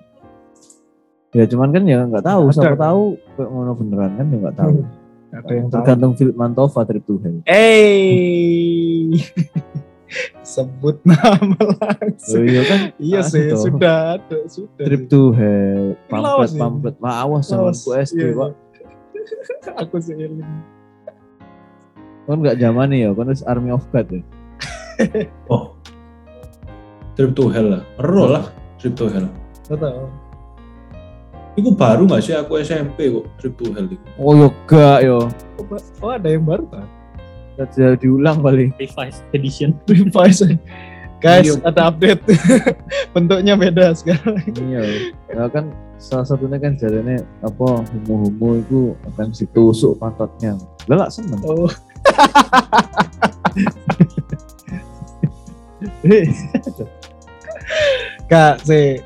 [1.33, 3.03] ya cuman kan ya nggak tahu Ada siapa tahu
[3.35, 4.75] kayak ngono beneran kan ya nggak tahu
[5.35, 9.11] Ada yang tergantung Philip Mantova Trip to Hell Eh,
[10.47, 12.45] sebut nama oh, langsung.
[12.45, 13.57] iya kan Iya Ah, sih, gitu.
[13.67, 14.85] sudah ada, sudah.
[14.85, 16.61] Trip to Hell pamflet ya?
[16.61, 17.83] pamflet Wah, awas sama Lawas.
[17.83, 18.59] ku SD Iya, pak iya.
[19.83, 20.39] Aku seiring.
[22.25, 24.23] kan nggak zaman nih ya kan harus Army of God ya
[25.53, 25.75] Oh.
[27.15, 27.83] Trip to Hell lah.
[27.97, 28.45] Ero lah
[28.77, 29.27] Trip to Hell.
[29.65, 30.07] Tahu.
[31.55, 34.03] Itu baru gak sih aku SMP kok Trip to Hell itu.
[34.17, 35.19] oh yo gak yo
[35.99, 36.87] Oh, ada yang baru kan?
[37.71, 39.79] sudah diulang paling Revised edition.
[39.87, 40.59] Revise.
[41.19, 41.63] Guys, Iya.
[41.65, 42.21] ada update.
[43.15, 44.43] Bentuknya beda sekarang.
[44.61, 44.83] iya
[45.31, 51.65] ya kan salah satunya kan jalannya apa homo-homo itu akan ditusuk pantatnya lelak seneng Oh,
[58.27, 59.01] Kak, sih.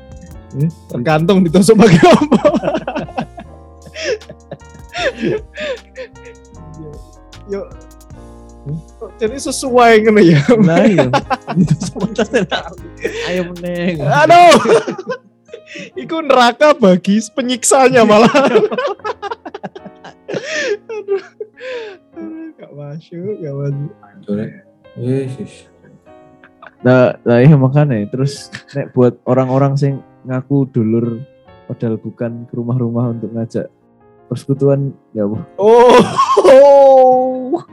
[0.89, 2.41] Tergantung ditusuk pakai apa.
[6.79, 6.91] Yo,
[7.49, 7.61] yo.
[9.17, 10.41] Jadi sesuai kan ya.
[10.59, 11.07] Nah iya.
[11.59, 12.13] Ditusuk.
[13.27, 14.03] Ayo meneng.
[14.03, 14.55] Aduh.
[15.97, 18.29] Iku neraka bagi penyiksanya malah.
[20.93, 21.23] Aduh.
[22.59, 24.49] Gak masuk, gak masuk.
[24.99, 25.69] Yesus.
[26.79, 31.25] Nah, nah iya makanya terus nek buat orang-orang sing ngaku dulur
[31.65, 33.65] padahal bukan ke rumah-rumah untuk ngajak
[34.29, 35.41] persekutuan ya Bu.
[35.57, 35.97] Oh.
[36.45, 37.65] oh.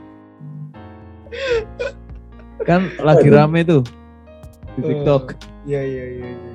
[2.65, 3.85] kan lagi rame tuh
[4.73, 6.27] di TikTok Iya, iya, iya.
[6.33, 6.53] iya.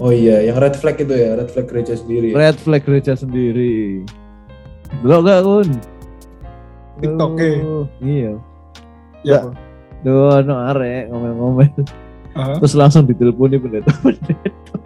[0.00, 2.32] Oh iya, yang red flag itu ya, red flag gereja sendiri.
[2.32, 4.04] red flag gereja sendiri
[5.00, 5.68] belum gak kun
[7.00, 7.50] TikTok-e.
[7.62, 8.32] Aduh, iya
[9.20, 9.44] Ya.
[10.00, 11.68] Duh, no arek ngomel-ngomel
[12.36, 12.56] Hah?
[12.60, 13.92] terus langsung diteleponi pendeta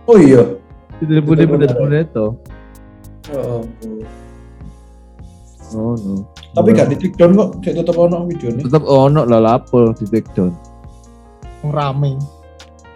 [0.04, 0.42] Oh iya.
[0.96, 1.80] Ditelepon pendeta arek.
[1.80, 2.24] pendeta
[3.24, 3.92] Ya ampun.
[5.74, 6.14] oh no
[6.52, 8.62] Tapi gak di take down kok, cek tetep ono videonya.
[8.62, 10.52] tetap ono lah lapo di take down
[11.64, 12.14] Rame.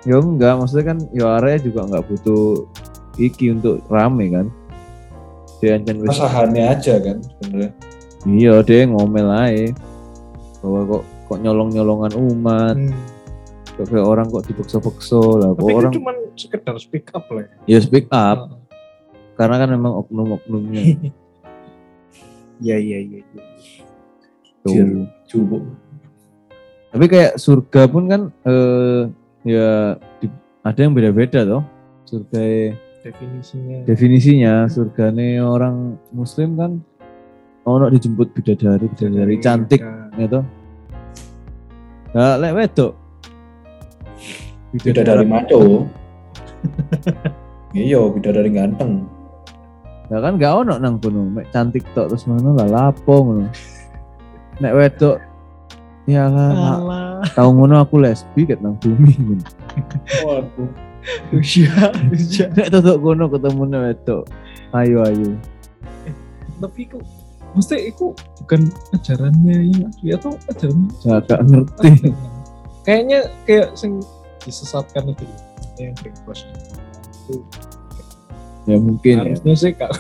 [0.05, 2.69] ya enggak maksudnya kan ya area juga enggak butuh
[3.17, 4.47] iki untuk rame kan
[5.59, 7.71] dia ancen wis Masahannya aja kan sebenarnya.
[8.25, 9.75] iya dia ngomel aja
[10.61, 12.93] bahwa kok kok nyolong nyolongan umat Hmm.
[13.79, 17.47] Kok kayak orang kok dipeksa-peksa lah kok Tapi orang cuma sekedar speak up lah.
[17.47, 17.51] ya.
[17.69, 18.59] ya speak up Ah.
[19.35, 20.83] karena kan memang oknum-oknumnya
[22.59, 23.21] Iya, iya, iya.
[23.23, 23.43] iya.
[24.61, 25.07] tuh.
[25.25, 25.63] Cukup.
[26.89, 29.03] tapi kayak surga pun kan eh,
[29.45, 31.63] ya di- ada yang beda-beda toh
[32.05, 33.79] surga Definisinya.
[33.85, 36.73] definisinya surgane orang muslim kan
[37.63, 40.11] ono dijemput bidadari bidadari cantik Ya.
[40.19, 40.41] gitu
[42.11, 42.93] nah lek wedok
[44.77, 45.61] Beda dari maco.
[47.77, 49.05] Iya, beda dari ganteng.
[50.09, 53.45] ya kan gak ono nang kono mek cantik tok terus mana lah lapo ngono
[54.57, 55.21] nek wedok
[56.09, 59.45] ya lah tau ngono aku lesbi ket nang bumi ngono
[60.25, 60.71] Waduh.
[61.33, 62.49] Usia, usia.
[62.57, 64.25] nek tutuk kono ketemu nek wedok
[64.81, 65.31] ayo ayo
[66.59, 66.99] Tapi itu,
[67.55, 72.11] mesti itu bukan ajarannya yang asli atau ajaran saya gak ngerti
[72.89, 74.01] Kayaknya kayak sing
[74.49, 75.25] disesatkan itu.
[75.77, 76.49] Yang breakfast
[77.29, 77.45] itu
[78.69, 79.21] ya mungkin ya.
[79.25, 79.91] harusnya sih kak.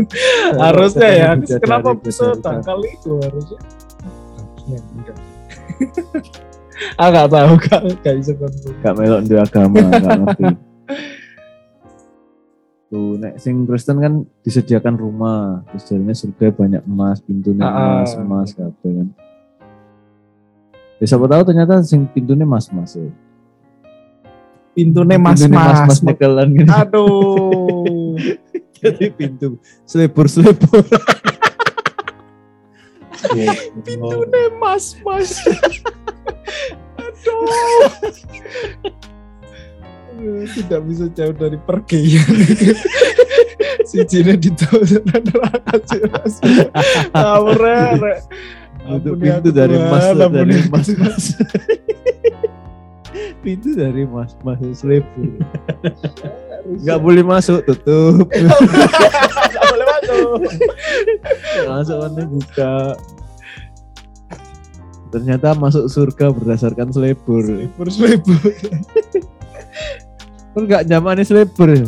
[0.64, 1.28] Harusnya ya.
[1.58, 3.58] Kenapa bisa tangkal itu harusnya?
[4.38, 5.18] Harusnya enggak.
[6.98, 7.80] Ah nggak tahu kak.
[8.02, 8.82] Nggak bisa konfirmasi.
[8.82, 10.44] Gak melok di agama gak ngerti.
[12.90, 15.62] Tuh nek sing Kristen kan disediakan rumah.
[15.70, 18.22] Terus jalannya surga banyak emas pintunya Ah, emas ah.
[18.26, 19.08] emas kabeh kan.
[20.98, 23.06] Ya siapa tahu ternyata sing pintunya mas mas ya.
[24.74, 26.70] Pintunya mas Pintunya mas, mas nyekelan gitu.
[26.70, 28.18] Aduh.
[28.84, 29.56] Jadi pintu
[29.88, 30.84] selebur selebur
[33.80, 35.40] pintunya mas mas
[40.14, 42.24] aduh tidak bisa jauh dari pergian.
[43.84, 44.80] Si Cina ditutup.
[45.04, 46.40] Neraka jelas
[47.60, 48.20] rek
[48.88, 50.88] Untuk pintu dari mas dari aku, mas
[53.44, 55.36] Mas pintu dari mas mas selebur
[56.80, 58.24] nggak boleh masuk tutup.
[58.32, 60.40] Nggak boleh masuk.
[61.68, 62.74] Masuk kan buka.
[65.12, 68.48] Ternyata masuk surga berdasarkan selebur libur libur
[70.56, 71.84] kan nggak nyaman selebur ya?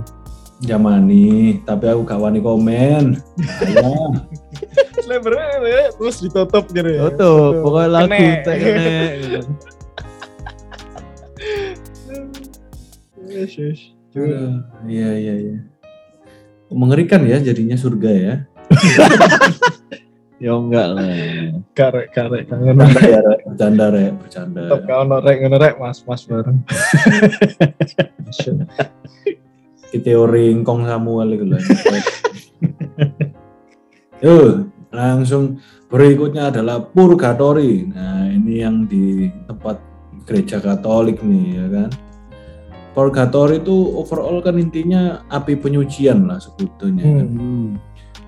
[0.60, 3.16] Jamani, tapi aku gak wani komen.
[3.64, 4.12] Ayah.
[5.08, 5.40] libur
[5.96, 7.08] terus ditutup gitu ya.
[7.08, 9.40] Tutup pokoknya lagu tak kene
[14.88, 15.58] Iya iya iya.
[16.72, 18.34] Mengerikan ya jadinya surga ya.
[20.36, 21.08] ya enggak lah
[21.72, 23.40] karek karek kangen Bercanda ya, Rek.
[23.48, 24.60] bercanda rek, bercanda.
[24.68, 26.60] tetap kau norek norek mas mas bareng
[29.86, 31.62] Ki teori ingkong Samuel itu lah.
[34.24, 37.86] Yo, langsung berikutnya adalah purgatory.
[37.86, 39.78] Nah, ini yang di tempat
[40.26, 41.88] gereja Katolik nih ya kan.
[42.96, 47.04] Purgatory itu overall kan intinya api penyucian lah sebetulnya.
[47.04, 47.28] kan.
[47.28, 47.68] Hmm.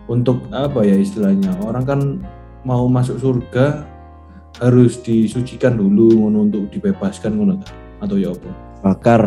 [0.04, 1.56] Untuk apa ya istilahnya?
[1.64, 2.00] Orang kan
[2.68, 3.88] mau masuk surga
[4.60, 7.62] harus disucikan dulu ngono untuk dibebaskan ngono
[8.02, 8.50] atau ya apa?
[8.82, 9.22] bakar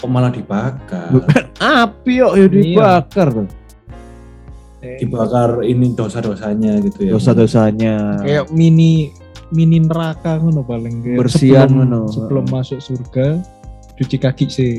[0.00, 1.12] Kok malah dibakar?
[1.12, 1.44] Bukan.
[1.60, 3.48] api yuk ya dibakar tuh
[4.80, 7.12] dibakar ini dosa-dosanya gitu ya.
[7.12, 9.12] dosa-dosanya kayak mini
[9.52, 12.00] mini neraka ngono paling kayak Bersihan sebelum, ngono.
[12.08, 13.44] sebelum masuk surga
[14.00, 14.72] cuci kaki sih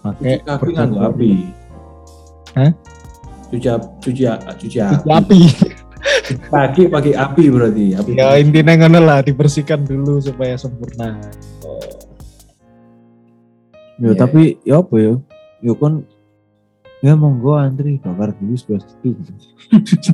[0.00, 1.30] pakai Cuci kaki nganggo api.
[2.56, 2.70] Hah?
[3.52, 3.68] Cuci
[4.00, 4.96] cuci cuci api.
[4.96, 5.40] cuci api
[6.26, 7.86] Kaki pakai api berarti.
[7.94, 8.10] Api.
[8.14, 11.30] ya intinya ngono lah dibersihkan dulu supaya sempurna ya
[13.96, 14.12] Iya.
[14.12, 15.12] tapi ya apa ya
[15.64, 16.04] ya kan
[17.04, 19.12] ya monggo antri bakar dulu sebelah situ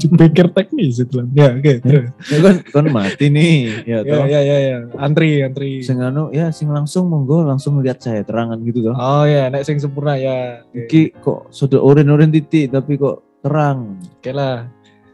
[0.03, 1.27] dipikir teknis itu lah.
[1.31, 2.11] Ya oke terus.
[2.27, 4.25] ya kan kan mati nih ya ya toh.
[4.27, 4.77] ya ya ya.
[4.99, 8.95] Antri antri sing anu ya sing langsung monggo langsung lihat saya terangan gitu toh.
[8.99, 10.67] Oh ya nek sing sempurna ya.
[10.75, 10.89] Oke.
[10.89, 13.97] Iki kok sudah oren-oren titik tapi kok terang.
[14.19, 14.67] Oke lah.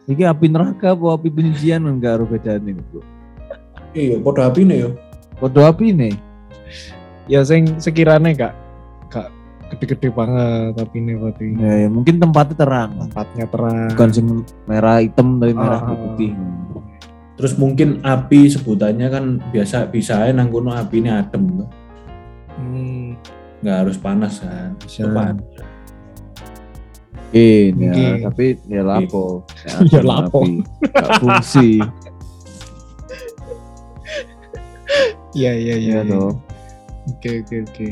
[0.08, 3.04] Iki api neraka apa api penyucian enggak ada bedanya bro
[3.92, 4.90] Iya, podo api nih yo.
[5.36, 6.14] Podo api nih
[7.28, 8.54] ya sing sekiranya gak
[9.68, 14.26] gede-gede banget tapi ini berarti ya, ya mungkin tempatnya terang tempatnya terang bukan sing
[14.64, 15.92] merah hitam tapi merah Ah.
[15.94, 16.32] putih
[17.38, 20.34] Terus mungkin api sebutannya kan biasa bisa aja
[20.74, 21.70] api ini adem tuh.
[22.58, 23.14] Hmm,
[23.62, 24.74] Nggak harus panas kan.
[24.82, 25.38] bisa Tepat.
[27.78, 29.46] Mungkin ya, tapi ya lapo.
[29.86, 30.42] Ya, lapo.
[30.42, 30.66] api.
[30.82, 31.78] Nggak fungsi.
[35.30, 36.10] iya iya iya ya iya.
[36.10, 36.34] toh.
[37.06, 37.88] oke oke oke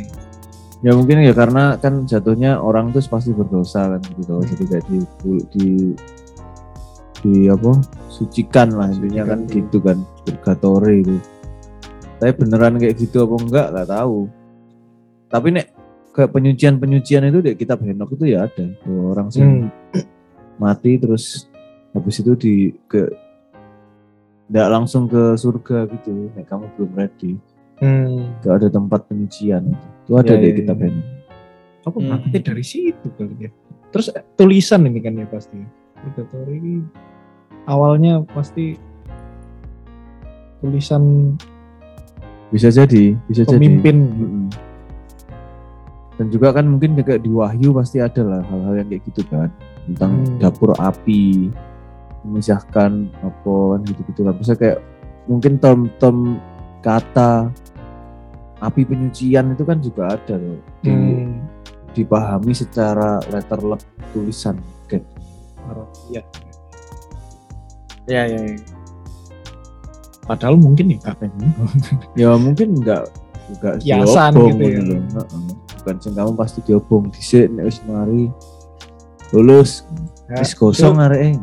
[0.84, 4.44] Ya mungkin ya karena kan jatuhnya orang tuh pasti berdosa kan gitu toh.
[4.44, 4.98] Jadi kayak di,
[5.52, 5.68] di
[7.24, 7.80] di apa
[8.12, 9.56] sucikan lah intinya kan Sucikan.
[9.56, 11.16] gitu kan purgatory itu.
[12.20, 14.18] Tapi beneran kayak gitu apa enggak nggak tahu.
[15.32, 15.66] Tapi nek
[16.16, 19.68] kayak penyucian penyucian itu di kitab Henok itu ya ada Tuh, orang sih Hmm,
[20.62, 21.44] mati terus
[21.92, 22.54] habis itu di
[22.88, 23.04] ke
[24.48, 27.36] nggak langsung ke surga gitu nek kamu belum ready
[27.78, 28.40] hmm.
[28.40, 30.86] gak ada tempat penyucian itu itu ada Ya, di ya, kitab ya.
[30.86, 31.06] Henok
[31.82, 32.06] Apa Hmm.
[32.08, 33.50] berarti dari situ kali ya?
[33.90, 35.58] Terus eh, tulisan ini kan ya pasti.
[35.96, 36.74] Purgatory ini
[37.64, 38.74] awalnya pasti
[40.58, 41.34] tulisan
[42.48, 43.96] bisa jadi bisa pemimpin.
[44.06, 44.46] jadi Mm-mm.
[46.16, 49.50] dan juga kan mungkin kayak di Wahyu pasti ada lah hal-hal yang kayak gitu kan
[49.84, 50.38] tentang Hmm.
[50.40, 51.50] dapur api
[52.22, 54.80] memisahkan apa kan gitu-gitu lah bisa kayak
[55.26, 56.38] mungkin term-term
[56.80, 57.50] kata
[58.66, 61.38] api penyucian itu kan juga ada loh di, Hmm.
[61.92, 64.98] dipahami secara letterlek tulisan Oke.
[66.08, 66.22] Iya.
[68.06, 68.38] Ya ya.
[68.40, 68.54] ya.
[70.22, 71.30] Padahal mungkin ya kakek
[72.20, 73.06] ya mungkin enggak
[73.48, 74.80] enggak Kiasan diobong gitu ya.
[74.82, 75.02] loh.
[75.16, 75.44] Heeh.
[75.86, 78.26] kan sing kamu pasti diobong dhisik nek wis mari
[79.30, 79.86] lulus
[80.26, 81.38] Ya, wis gosong areke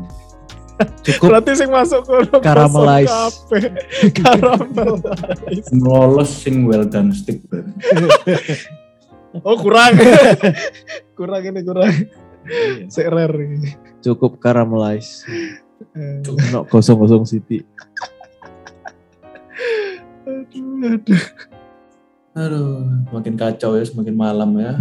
[1.04, 3.10] cukup Berarti sing masuk kono Caramelize.
[3.10, 3.74] kosong.
[4.18, 5.70] Caramelize.
[5.72, 7.42] Lolos sing well done stick.
[9.42, 9.98] Oh kurang.
[11.18, 11.90] kurang ini kurang.
[12.86, 13.74] Sik rare ini.
[14.00, 15.26] cukup caramelize
[15.92, 17.66] Eh, no gosong-gosong siti
[20.24, 21.24] Aduh, aduh.
[22.34, 22.70] Aduh,
[23.10, 24.74] makin kacau ya, semakin malam ya.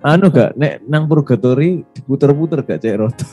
[0.00, 3.24] anu gak nek nang purgatory diputer-puter gak cek roto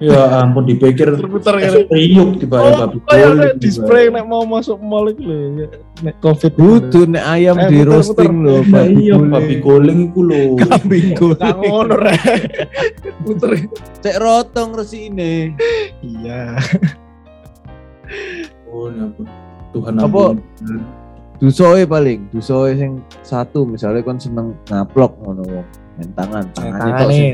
[0.00, 1.84] ya ampun dipikir Putar-putar kan.
[1.86, 3.60] riuk tiba Oh, babi guling nek tiba.
[3.60, 5.68] display nek mau masuk mall itu lho.
[6.00, 6.52] Nek covid.
[6.54, 9.30] butuh nek ayam Eh, di roasting loh Nah, babi iya guling.
[9.30, 10.42] babi guling iku lho.
[10.58, 12.20] kambing Gak guling ngono rek.
[13.20, 13.50] Puter.
[14.00, 15.52] cek roto ini
[16.00, 16.56] Iya.
[18.66, 19.26] Oh, ya ampun.
[19.70, 20.06] Tuhan Apa?
[20.32, 20.80] ampun.
[21.38, 27.10] dusoe paling dusoe sing satu misalnya kon seneng ngaplok ngono wong main tangan tangannya tok
[27.10, 27.32] sing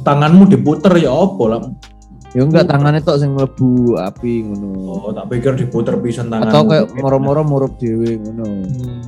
[0.00, 1.62] Tanganmu diputer ya apa lah?
[2.32, 6.48] ya enggak tangannya tok sing mlebu api ngono Oh, tak pikir diputer pisan tanganmu.
[6.48, 9.04] atau kayak moro-moro murup dhewe ngono Hmm.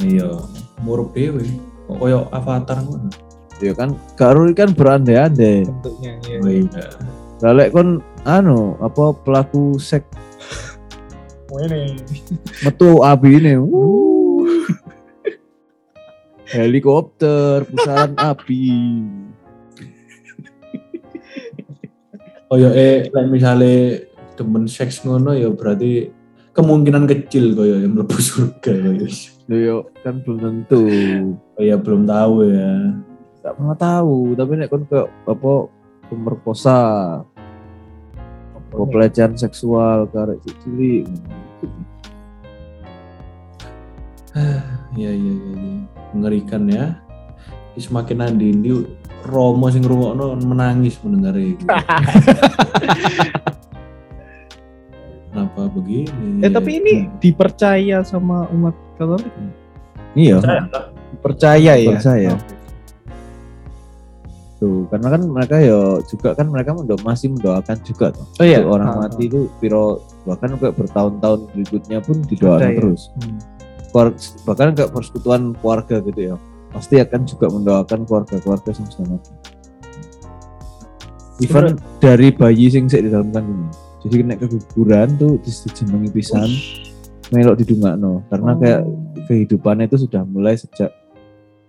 [0.00, 0.38] Iya,
[0.80, 1.44] murup dewe.
[1.84, 3.10] Kok koyo avatar ngono.
[3.58, 6.38] ya kan karo kan berandai-andai Bentuknya ya.
[6.38, 6.86] Oh iya.
[7.42, 7.88] lalek kon
[8.22, 10.06] anu apa pelaku seks
[11.50, 11.98] Oh, ini.
[12.62, 13.58] metu api ini
[16.46, 18.62] helikopter pusaran api
[22.50, 24.02] Oh ya eh like misale
[24.34, 26.10] temen seks ngono ya berarti
[26.50, 29.06] kemungkinan kecil koyo yang mlebu surga koyo.
[29.46, 30.82] Loh yo kan belum tentu
[31.54, 32.98] Oh ya belum tahu ya.
[33.40, 35.52] tak pernah tahu tapi nek kon kayak apa
[36.10, 36.78] pemerkosa
[38.52, 41.06] apa pelecehan seksual karek cilik
[44.98, 45.54] Iya iya iya.
[45.54, 45.78] iya.
[46.18, 46.98] Mengerikan ya.
[47.78, 48.74] Semakin andi ini
[49.22, 51.64] Romo sing ngrungokno menangis mendengar itu.
[55.30, 56.42] Kenapa begini?
[56.42, 59.30] Eh tapi ini dipercaya sama umat Katolik.
[60.12, 60.90] iya enggak.
[61.22, 61.90] Percaya ya.
[61.92, 62.30] Percaya.
[62.34, 62.54] Oke.
[64.60, 68.60] tuh karena kan mereka ya juga kan mereka mendo- masih mendoakan juga tuh Oh iya.
[68.60, 73.40] Untuk orang Ah, mati itu piro bahkan kayak bertahun-tahun berikutnya pun didoakan terus Hmm.
[73.88, 74.12] Keluar-
[74.44, 76.36] bahkan kayak persekutuan keluarga gitu ya
[76.70, 79.32] pasti akan juga mendoakan keluarga-keluarga yang sudah mati
[81.40, 86.48] even dari bayi sing sik di dalam kandungan jadi kena keguguran tuh dijenengi pisan
[87.30, 88.58] melok didungakno karena Oh.
[88.58, 88.80] kayak
[89.28, 90.90] kehidupannya itu sudah mulai sejak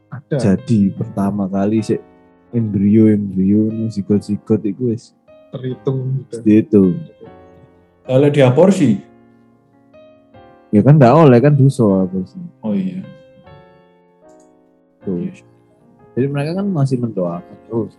[0.10, 0.38] ada.
[0.38, 2.00] jadi pertama kali sih
[2.52, 5.16] embrio embrio zigot zigot itu wis
[5.52, 6.36] terhitung gitu.
[6.48, 6.84] itu
[8.02, 8.98] Kalau dia aborsi.
[10.74, 13.04] ya kan nggak oleh kan apa sih Oh iya.
[15.02, 15.32] Tuh
[16.12, 17.96] jadi mereka kan masih mendoakan terus.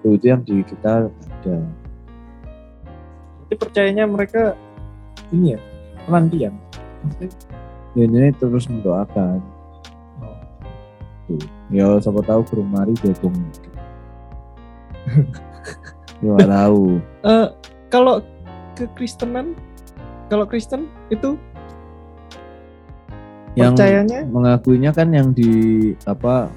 [0.00, 1.56] Tuh itu yang di kita ada.
[3.46, 4.56] Jadi percayanya mereka
[5.28, 5.60] ini ya
[6.08, 6.56] penantian.
[7.92, 9.44] Ya ini terus mendoakan.
[10.24, 10.40] Oh,
[11.28, 13.36] tuh ya siapa tahu ke mari diobong
[16.24, 16.96] ya nggak tahu.
[17.28, 17.48] Eh,
[17.92, 18.24] kalau
[18.74, 19.52] kekristenan,
[20.32, 21.36] kalau Kristen itu
[23.56, 25.50] yang percayanya mengakuinya kan yang di
[26.04, 26.52] apa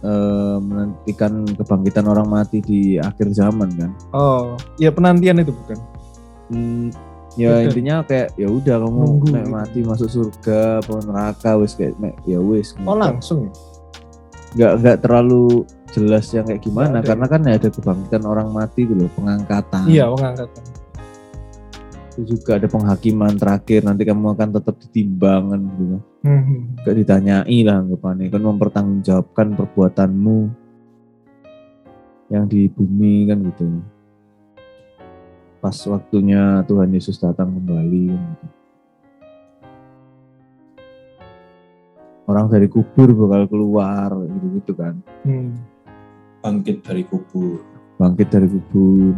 [0.00, 5.78] eh, menantikan kebangkitan orang mati di akhir zaman kan oh ya penantian itu bukan.
[6.48, 6.88] Hmm,
[7.36, 7.64] ya Betul.
[7.68, 9.50] intinya kayak ya udah kamu Nunggu gitu.
[9.52, 11.92] mati masuk surga apa neraka wis kayak
[12.24, 13.52] ya wis Oh langsung ya.
[14.56, 18.96] nggak nggak terlalu jelas yang kayak gimana karena kan ya ada kebangkitan orang mati gitu
[18.96, 20.62] loh pengangkatan Iya pengangkatan.
[22.18, 26.74] Itu juga ada penghakiman terakhir nanti kamu akan tetap ditimbang kan gitu Hmm.
[26.82, 30.38] gak ditanyai lah anggapannya kan mempertanggungjawabkan perbuatanmu
[32.28, 33.78] yang di bumi kan gitu
[35.58, 38.46] pas waktunya Tuhan Yesus datang kembali kan gitu.
[42.26, 45.54] orang dari kubur bakal keluar gitu gitu kan Hmm.
[46.38, 47.62] Bangkit dari kubur.
[47.94, 49.14] bangkit dari kubur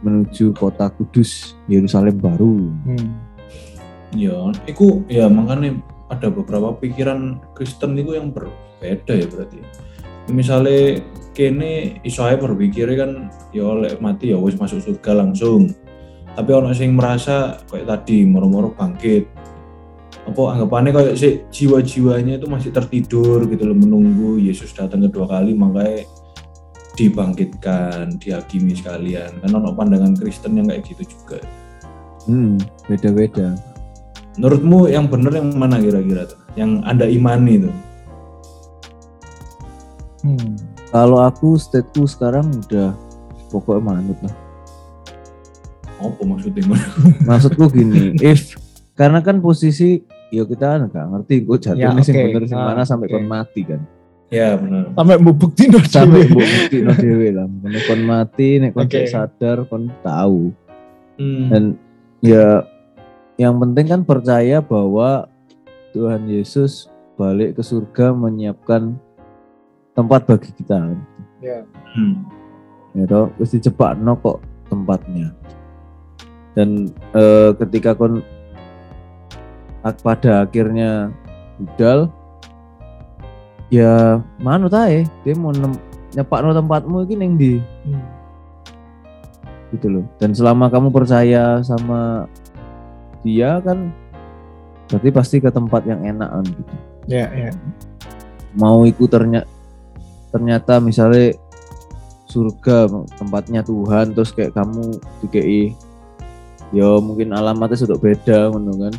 [0.00, 3.30] menuju kota kudus Yerusalem baru Hmm.
[4.10, 4.34] Ya,
[4.66, 5.78] itu ya makanya
[6.10, 9.62] ada beberapa pikiran Kristen itu yang berbeda ya berarti.
[10.34, 10.98] Misalnya
[11.30, 15.70] kene iso ae berpikir kan ya oleh mati ya wis masuk surga langsung.
[16.34, 19.30] Tapi orang sing merasa kayak tadi moro-moro bangkit.
[20.26, 25.54] Apa anggapannya kayak si jiwa-jiwanya itu masih tertidur gitu loh menunggu Yesus datang kedua kali
[25.54, 26.02] makanya
[26.92, 29.30] dibangkitkan, dihakimi sekalian.
[29.38, 31.38] Kan ono pandangan Kristen yang kayak gitu juga.
[32.22, 33.56] hmm beda-beda
[34.36, 36.36] Menurutmu yang bener yang mana kira-kira tuh?
[36.52, 37.72] yang anda imani itu
[40.20, 40.52] Hmm.
[40.86, 42.92] Kalau aku stateku sekarang udah
[43.48, 44.34] pokoknya manut lah.
[45.96, 46.76] apa maksudnya
[47.28, 48.52] Maksudku gini, if
[48.92, 52.24] karena kan posisi ya kita kan nggak ngerti gue jatuh Ya, sing oke.
[52.30, 53.80] bener sing Ah, mana sampai kon mati kan.
[54.30, 57.46] Ya benar Sampai mau bukti Sampai mbok buktikno dhewe lah.
[57.46, 58.94] Nek kon mati, nek kon Oke.
[59.04, 60.54] gak sadar kon tahu.
[61.18, 61.46] Hmm.
[61.50, 61.64] Dan
[62.22, 62.64] ya
[63.36, 65.26] yang penting kan percaya bahwa
[65.90, 66.86] Tuhan Yesus
[67.18, 68.96] balik ke surga menyiapkan
[69.92, 70.94] tempat bagi kita.
[71.42, 71.64] Ya.
[71.96, 72.28] Hmm.
[72.92, 75.32] ya toh wis dicepakno kok tempatnya
[76.58, 78.22] dan eh, ketika kon
[80.04, 81.08] pada akhirnya
[81.56, 82.12] budal
[83.70, 85.72] ya manut ae dia mau nem,
[86.12, 87.52] nyepakno tempatmu iki ning di
[87.86, 88.02] Hmm.
[89.70, 92.26] gitu loh dan selama kamu percaya sama
[93.22, 93.94] dia kan
[94.86, 96.74] berarti pasti ke tempat yang enak kan gitu
[97.06, 97.50] Ya, ya.
[98.52, 99.46] mau ikut ternyata
[100.30, 101.34] ternyata misalnya
[102.26, 105.74] surga tempatnya Tuhan terus kayak kamu dikei
[106.70, 108.94] ya mungkin alamatnya sudah beda ngono kan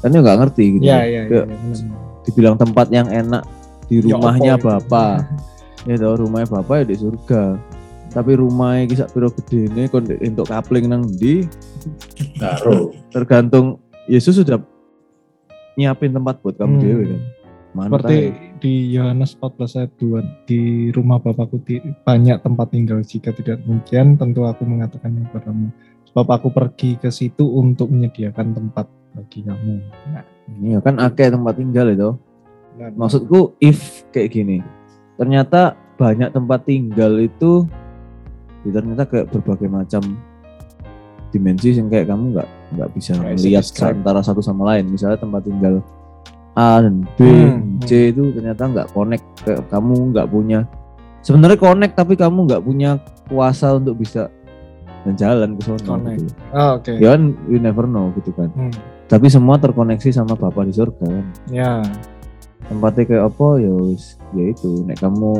[0.00, 1.28] kan ya nggak ngerti gitu Ya, ya, ya.
[1.28, 1.76] Kayak benar.
[2.26, 3.46] Dibilang tempat yang enak
[3.86, 4.66] di Ya, rumahnya itu?
[4.66, 5.16] bapak.
[5.86, 7.42] Ya toh rumahnya bapak ya di surga.
[8.10, 9.86] Tapi rumahnya kisah piro gede ini
[10.26, 11.46] untuk kapling nang di
[12.36, 12.90] karo.
[13.14, 13.78] Tergantung
[14.10, 14.58] Yesus sudah
[15.76, 16.82] nyiapin tempat buat kamu Hmm.
[16.82, 17.22] dewe kan?
[17.76, 18.16] Seperti
[18.58, 21.60] di Yohanes 14 ayat 2 di rumah Bapakku
[22.02, 25.68] banyak tempat tinggal jika tidak demikian tentu aku mengatakannya kepadamu.
[26.08, 29.76] Sebab aku pergi ke situ untuk menyediakan tempat bagi kamu.
[30.08, 32.10] Nah, Iya kan akeh tempat tinggal itu.
[32.76, 32.92] benar.
[32.94, 34.62] Maksudku if kayak gini.
[35.16, 37.64] Ternyata banyak tempat tinggal itu
[38.62, 40.02] ya ternyata kayak berbagai macam
[41.32, 44.92] dimensi yang kayak kamu nggak nggak bisa melihat antara satu sama lain.
[44.92, 45.80] Misalnya tempat tinggal
[46.56, 49.24] A dan B, Hmm, C itu ternyata nggak connect.
[49.44, 50.58] Kayak kamu nggak punya
[51.20, 52.90] sebenarnya connect tapi kamu nggak punya
[53.28, 54.30] kuasa untuk bisa
[55.16, 55.80] jalan ke sana.
[55.84, 56.20] Connect.
[56.22, 56.32] Gitu.
[56.54, 56.92] Oh, Oke.
[56.96, 58.48] Ya kan we never know gitu kan.
[58.52, 58.72] Hmm.
[59.06, 61.26] Tapi semua terkoneksi sama Bapa di surga kan.
[61.48, 61.82] Ya.
[62.66, 65.38] tempatnya kayak apa ya wis ya itu nek kamu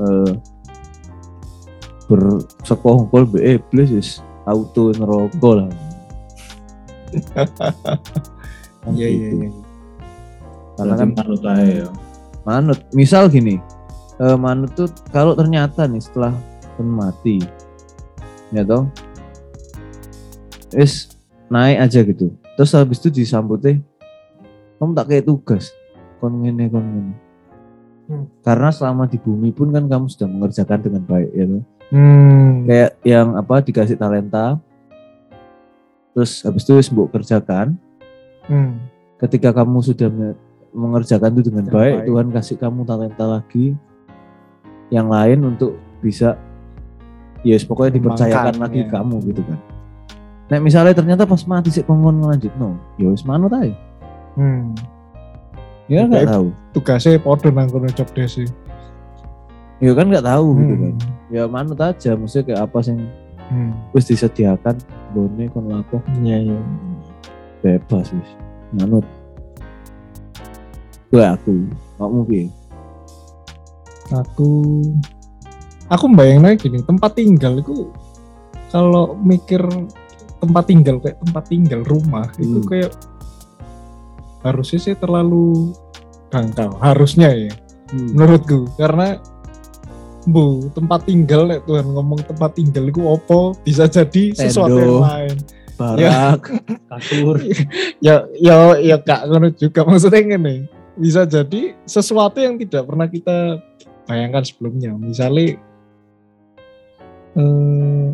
[0.00, 0.32] eh
[2.08, 4.10] bersekongkol be iblis wis
[4.48, 5.68] auto neraka lah
[8.80, 9.36] Kan Iya, iya, gitu.
[9.44, 9.50] iya.
[10.80, 11.88] karena kan manut aja ya
[12.48, 13.60] manut misal gini
[14.16, 16.32] eh, manut tuh kalau ternyata nih setelah
[16.80, 17.36] pun mati
[18.48, 18.88] ya toh
[20.72, 21.12] wis
[21.52, 23.78] naik aja gitu terus habis itu disambutnya
[24.76, 25.70] kamu tak kayak tugas
[26.18, 27.14] kon ngene kon ngene
[28.10, 28.26] Hmm.
[28.42, 31.46] karena selama di bumi pun kan kamu sudah mengerjakan dengan baik ya
[31.94, 32.66] Hmm.
[32.66, 34.58] kayak yang apa dikasih talenta
[36.10, 37.78] terus habis itu mbok kerjakan
[38.50, 38.82] Hmm.
[39.14, 40.34] ketika kamu sudah me-
[40.74, 42.06] mengerjakan itu dengan baik, baik.
[42.10, 43.78] Tuhan kasih kamu talenta lagi
[44.90, 46.34] yang lain untuk bisa
[47.46, 48.90] ya yes, pokoknya dipercayakan lagi ya.
[48.90, 49.58] kamu gitu kan
[50.50, 53.70] nah misalnya ternyata pas mati sih kongkon lanjut no ya wis manut aja
[54.30, 54.74] Hmm.
[55.86, 56.30] ya nggak Oke.
[56.30, 58.46] tahu Tugasnya podo nang kono job desk.
[59.78, 60.82] ya kan nggak tahu gitu Hmm.
[60.84, 60.94] kan
[61.28, 62.94] ya manut aja maksudnya kayak apa sih
[63.46, 63.74] Hmm.
[63.90, 64.78] wis disediakan
[65.10, 66.58] bone kon lapo Iya, iya.
[67.60, 68.30] bebas wis
[68.72, 69.02] manut
[71.10, 72.44] gue aku kamu piye
[74.10, 74.50] aku
[75.86, 77.90] aku bayangin gini tempat tinggal itu
[78.70, 79.58] kalau mikir
[80.40, 82.68] tempat tinggal kayak tempat tinggal rumah itu Hmm.
[82.68, 82.92] kayak
[84.40, 85.76] harusnya sih terlalu
[86.28, 87.52] dangkal harusnya ya
[87.90, 88.14] Hmm.
[88.14, 88.70] menurutku.
[88.78, 89.18] Karena
[90.22, 94.86] bu tempat tinggal nek Tuhan ngomong tempat tinggal itu opo bisa jadi sesuatu Tendo.
[94.86, 95.36] yang lain.
[95.74, 96.40] barak
[96.92, 97.40] kasur.
[98.06, 99.80] Ya ya ya gak ngono juga.
[99.82, 103.58] Maksudnya gini bisa jadi sesuatu yang tidak pernah kita
[104.04, 104.92] bayangkan sebelumnya.
[104.94, 105.56] Misalnya
[107.32, 108.06] eh,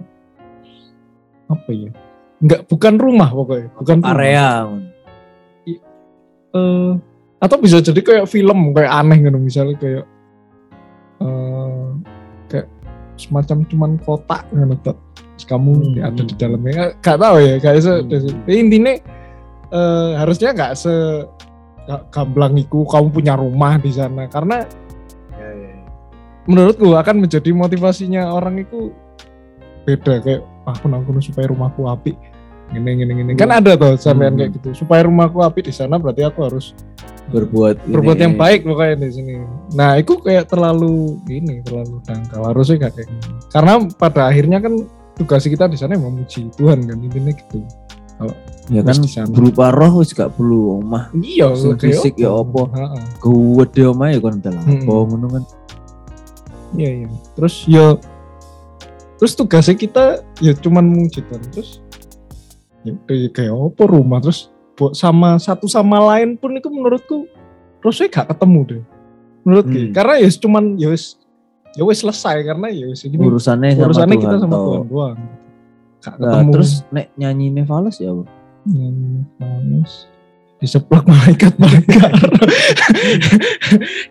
[1.46, 1.90] apa ya
[2.36, 4.12] nggak bukan rumah pokoknya bukan rumah.
[4.12, 4.48] area
[6.56, 6.92] Eh,
[7.36, 10.04] atau bisa jadi kayak film kayak aneh gitu misalnya kayak
[11.20, 11.86] eh,
[12.48, 12.66] kayak
[13.20, 14.96] semacam cuman kotak gitu
[15.44, 16.00] kamu Hmm.
[16.00, 18.48] ada di dalamnya gak tahu ya kayak se Hmm.
[18.48, 18.92] Ya, intinya
[19.68, 20.94] eh, harusnya nggak se
[22.10, 24.64] gamblang iku kamu punya rumah di sana karena
[26.46, 28.90] menurutku akan menjadi motivasinya orang itu
[29.84, 32.12] beda kayak "Ah, aku nanggung supaya rumahku api
[32.66, 34.38] gini gini gini kan ada tuh sampean Hmm.
[34.42, 36.74] kayak gitu supaya rumahku api di sana berarti aku harus
[37.26, 38.24] berbuat berbuat ini.
[38.26, 39.32] yang baik pokoknya di sini
[39.72, 44.74] nah itu kayak terlalu ini terlalu dangkal harusnya gak kayak gitu karena pada akhirnya kan
[45.14, 47.62] tugas kita di sana memuji Tuhan kan intinya gitu
[48.66, 48.98] Ya kan
[49.30, 51.12] berupa roh wis gak perlu omah.
[51.14, 52.66] Iya, fisik ya apa?
[52.74, 53.02] Heeh.
[53.22, 54.82] Gede omah ya kon dalah Hmm.
[54.82, 55.42] apa ngono kan.
[56.74, 57.08] Iya iya.
[57.38, 58.00] Terus yo
[59.16, 60.04] terus tugasnya kita
[60.38, 61.80] ya cuman mewujudkan terus
[62.82, 62.92] ya
[63.30, 67.24] kayak apa rumah terus buat sama satu sama lain pun itu menurutku
[67.80, 68.82] rasanya gak ketemu deh
[69.42, 69.92] menurutku Hmm.
[69.94, 71.16] karena ya cuman ya wis
[71.72, 74.54] ya wis selesai karena ya wis ini Urusannya sama urusannya Tuhan kita sama.
[74.54, 75.18] Tuhan doang
[76.02, 78.24] gak Nah, ketemu terus nek nyanyi Nevalos ya apa?
[78.66, 80.06] Hmm, panas
[80.56, 82.12] diseplak malaikat malaikat.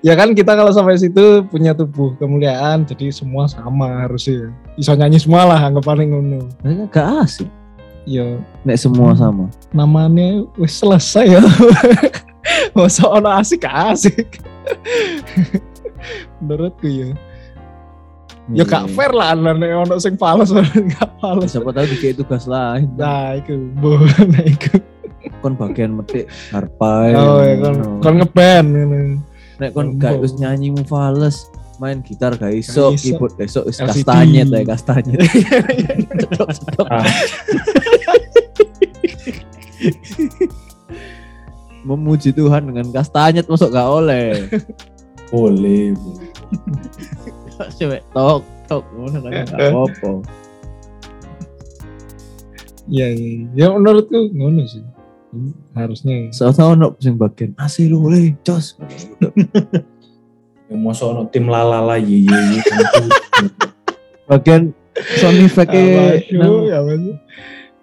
[0.05, 4.53] Ya kan kita kalau sampai situ punya tubuh kemuliaan jadi semua sama harusnya.
[4.77, 6.39] Bisa nyanyi semua lah anggapannya ngono.
[6.93, 7.49] Gak asik.
[8.05, 8.37] ya.
[8.61, 9.19] Nek semua Hmm.
[9.19, 9.45] sama.
[9.73, 11.43] namanya wis selesai ya.
[12.77, 14.39] Masa ono asik asik.
[16.43, 17.09] Menurutku ya.
[18.53, 21.49] Ya gak fair lah nek ono sing fals gak fals.
[21.49, 22.85] Siapa tahu dikasih tugas lain.
[22.93, 23.97] nah itu bu
[24.29, 24.77] nah itu
[25.43, 27.11] Kon bagian metik harpa.
[27.13, 28.01] oh ya kon ngono.
[28.01, 28.69] kon ngeband
[29.55, 31.47] Nek kon gak wis nyanyi mu fales,
[31.79, 33.03] main gitar gak iso, Gak iso.
[33.15, 34.03] keyboard gak iso, wis LCD.
[34.03, 35.19] kastanyet ya kastanyet.
[36.19, 36.87] Cetok-cetok.
[36.91, 37.07] Ah.
[41.87, 44.49] Memuji Tuhan dengan kastanyet masuk gak oleh.
[45.31, 46.29] Boleh, boleh.
[47.79, 50.11] Cewek tok tok ngono kan gak apa-apa.
[52.91, 53.47] Iya, iya.
[53.55, 54.83] Ya menurutku ngono sih.
[55.75, 56.29] Harusnya.
[56.31, 58.75] Soalnya ono sing bagian asih lu boleh jos.
[60.65, 62.59] Yang mau sono tim lalala ye ye ye.
[64.29, 64.73] Bagian
[65.21, 67.13] Sony fake Ya, sih?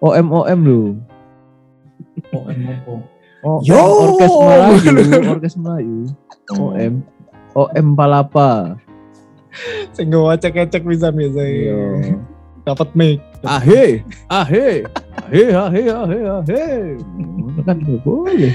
[0.02, 0.82] OM OM lu.
[3.42, 3.78] Oh, Yo!
[3.78, 5.98] orkes Melayu, orkes Melayu.
[6.54, 6.94] OM
[7.58, 8.78] OM Palapa.
[9.92, 11.42] Sing gue cek-cek bisa biasa.
[11.44, 11.78] Iya.
[12.62, 13.18] Dapat mic.
[13.42, 14.86] Ahe, ahe,
[15.26, 16.64] ahe, ahe, ahe, ahe.
[17.66, 18.54] Kan gak boleh.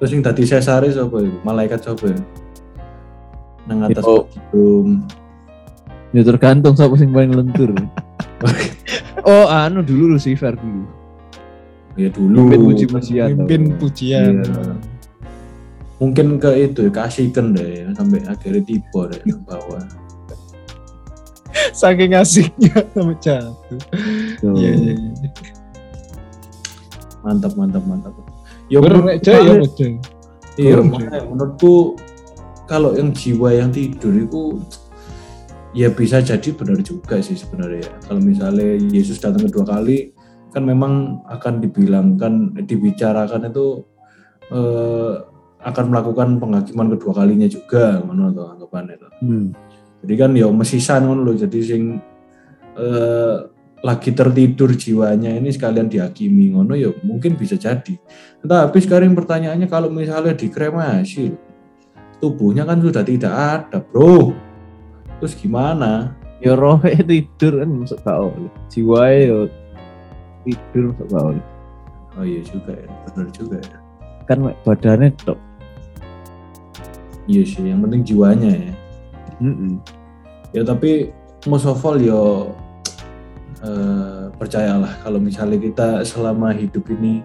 [0.00, 1.36] Terus yang tadi saya sari siapa itu?
[1.44, 2.20] Malaikat siapa ya?
[3.68, 4.24] Nang atas Oh.
[4.24, 5.04] gedung.
[6.16, 7.76] Ya tergantung siapa sing paling lentur.
[9.28, 10.88] oh, anu dulu Lucifer dulu.
[12.00, 12.48] Ya dulu.
[12.48, 13.28] Mimpin puji-pujian.
[13.36, 14.40] Mimpin pujian.
[14.40, 14.72] Iya.
[15.98, 19.82] Mungkin ke itu ya, keasikan deh ya, sampai akhirnya tipe deh bawah.
[21.72, 23.78] Saking asiknya sampai jatuh.
[24.40, 24.54] Tuh.
[24.56, 25.30] Iya, iya, iya.
[27.24, 28.14] Mantap, mantap, mantap.
[28.68, 29.86] Ya menurut- aja ya, aja.
[30.58, 30.76] Iya,
[31.24, 31.94] menurutku
[32.68, 34.60] kalau yang jiwa yang tidur itu
[35.72, 37.88] ya bisa jadi benar juga sih sebenarnya.
[38.04, 40.12] Kalau misalnya Yesus datang kedua kali
[40.52, 43.84] kan memang akan dibilangkan dibicarakan itu
[44.52, 45.14] eh,
[45.58, 49.08] akan melakukan penghakiman kedua kalinya juga to anggapannya to.
[49.22, 49.46] Hmm.
[50.04, 51.98] Jadi kan ya mesisan ngono lho jadi sing
[52.78, 53.36] eh,
[53.78, 57.94] lagi tertidur jiwanya ini sekalian dihakimi ngono ya mungkin bisa jadi.
[58.42, 61.34] Tapi sekarang pertanyaannya kalau misalnya dikremasi
[62.18, 64.34] tubuhnya kan sudah tidak ada, Bro.
[65.18, 66.14] Terus gimana?
[66.38, 68.50] Ya rohe tidur kan masuk oleh.
[68.70, 69.40] Jiwae yo
[70.46, 71.44] tidur masuk oleh.
[72.18, 73.78] Oh iya juga ya, benar juga ya.
[74.26, 75.38] Kan badannya tok.
[77.30, 78.72] Iya sih, yang penting jiwanya ya.
[79.40, 79.74] Heeh.
[80.50, 81.12] Ya tapi
[81.46, 82.52] most of all yo
[83.60, 87.20] eh, percayalah kalau misalnya kita selama hidup ini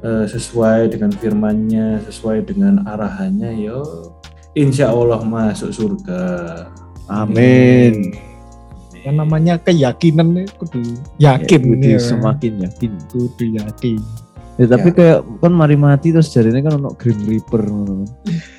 [0.00, 3.82] eh, sesuai dengan firmannya, sesuai dengan arahannya, yo
[4.54, 6.22] insya Allah masuk surga.
[7.08, 8.12] Amin.
[8.98, 10.82] Yang namanya keyakinan nih kudu
[11.16, 12.00] yakin Ya, kudu ya.
[12.02, 12.92] semakin yakin.
[13.08, 14.00] kudu yakin.
[14.58, 18.04] Ya tapi kayak kan mari mati terus jadinya kan ono Green Reaper ngono.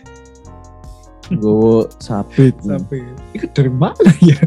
[1.29, 2.57] Gue sabit.
[2.65, 3.05] Sampai
[3.37, 4.37] itu dari mana ya?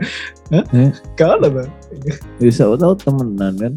[0.51, 0.64] Hah?
[0.74, 0.91] Eh?
[1.22, 1.70] Lah bang.
[2.43, 3.74] Ya siapa tahu temenan kan.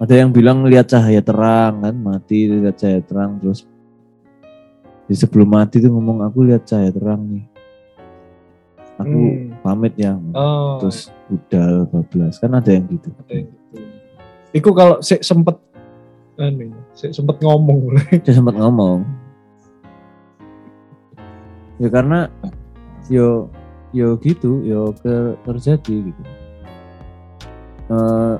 [0.00, 3.68] Ada yang bilang lihat cahaya terang kan, mati lihat cahaya terang terus
[5.04, 7.44] di sebelum mati tuh ngomong aku lihat cahaya terang nih.
[8.96, 9.56] Aku Hmm.
[9.60, 10.16] pamit ya.
[10.32, 10.80] Oh.
[10.80, 13.12] Terus udah bablas kan ada yang gitu.
[13.12, 13.76] ada yang gitu.
[14.56, 15.60] Iku kalau sik sempet
[16.40, 19.04] aneh, sik sempet ngomong Dia sempat ngomong.
[21.80, 22.28] Ya karena
[23.08, 23.48] yo
[23.90, 26.22] yo gitu, yo ke, terjadi gitu.
[27.88, 28.34] Eh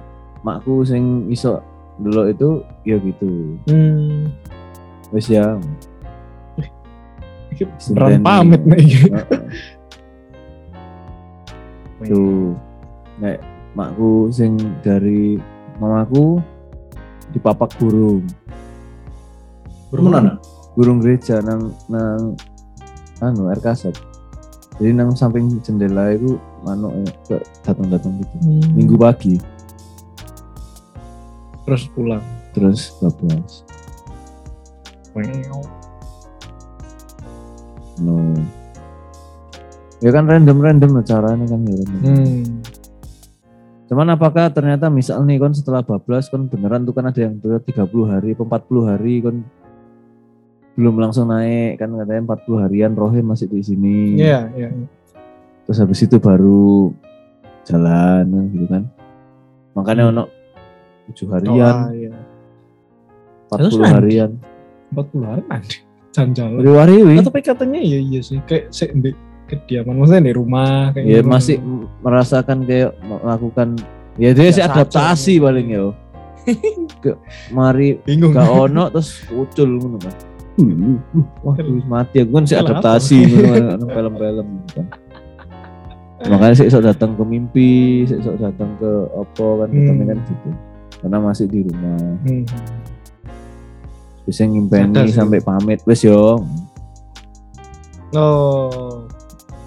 [0.45, 1.65] makku sing iso
[1.97, 3.57] dulu itu ya gitu.
[3.65, 4.29] Hmm.
[5.11, 5.57] Wis ya.
[7.91, 9.11] Beneran pamit nih.
[12.05, 12.53] Tuh.
[13.21, 13.41] Nek
[13.73, 15.41] makku sing dari
[15.81, 16.45] mamaku
[17.33, 18.25] dipapak burung.
[19.91, 20.39] Mana?
[20.79, 22.39] burung gereja nang nang
[23.21, 23.95] anu air kasat
[24.77, 28.65] jadi nang samping jendela itu anu eh, ke datang-datang gitu Hmm.
[28.73, 29.37] minggu pagi
[31.63, 32.25] terus pulang.
[32.51, 33.63] terus bablas
[35.11, 35.63] Wow.
[38.01, 38.15] no
[39.99, 42.01] ya kan random random caranya kan ya random.
[42.01, 42.43] Hmm.
[43.87, 47.59] cuman apakah ternyata misal nih kan setelah bablas kan beneran tuh kan ada yang ber-
[47.61, 49.43] 30 hari atau 40 hari kan
[50.81, 54.69] belum langsung naik kan katanya 40 harian rohnya masih di sini Iya, iya.
[55.63, 56.91] terus habis itu baru
[57.63, 58.83] jalan gitu kan
[59.71, 60.13] makanya Hmm.
[60.13, 60.25] ono
[61.07, 62.13] 7 harian Oh, iya.
[63.47, 63.93] 40 Terus nanti?
[63.93, 64.31] harian
[64.91, 65.77] 40 hari nanti.
[66.11, 66.59] Jalan-jalan.
[66.59, 69.15] Riwariwi Ah, tapi katanya iya iya sih kayak sih di
[69.47, 71.29] kediaman maksudnya di rumah kayak ya gitu.
[71.29, 71.57] masih
[72.01, 73.69] merasakan kayak melakukan
[74.17, 75.91] ya dia sih adaptasi paling ya
[77.03, 77.15] ke
[77.49, 78.31] mari bingung.
[78.33, 80.15] gak ono terus ucul ngono kan
[81.41, 82.63] wah wis mati aku kan Kenapa?
[82.65, 83.19] adaptasi
[83.87, 84.87] film-film kan
[86.29, 87.73] makanya sih sok datang ke mimpi
[88.05, 90.05] sih sok datang ke apa kan Hmm.
[90.05, 90.49] kan gitu
[91.01, 92.45] karena masih di rumah Hmm.
[94.23, 96.41] bisa ngimpeni sampai pamit wes yo
[98.11, 99.07] Oh.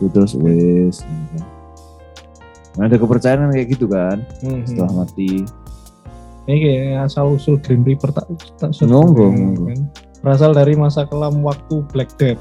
[0.03, 1.37] Terus wes gitu.
[2.75, 4.67] Nah, ada kepercayaan kan kayak gitu kan Hmm.
[4.67, 5.47] setelah mati
[6.43, 8.27] Ini kayak asal usul Green Reaper tak
[8.59, 9.79] tak kan.
[10.23, 12.39] Berasal dari masa kelam waktu Black Death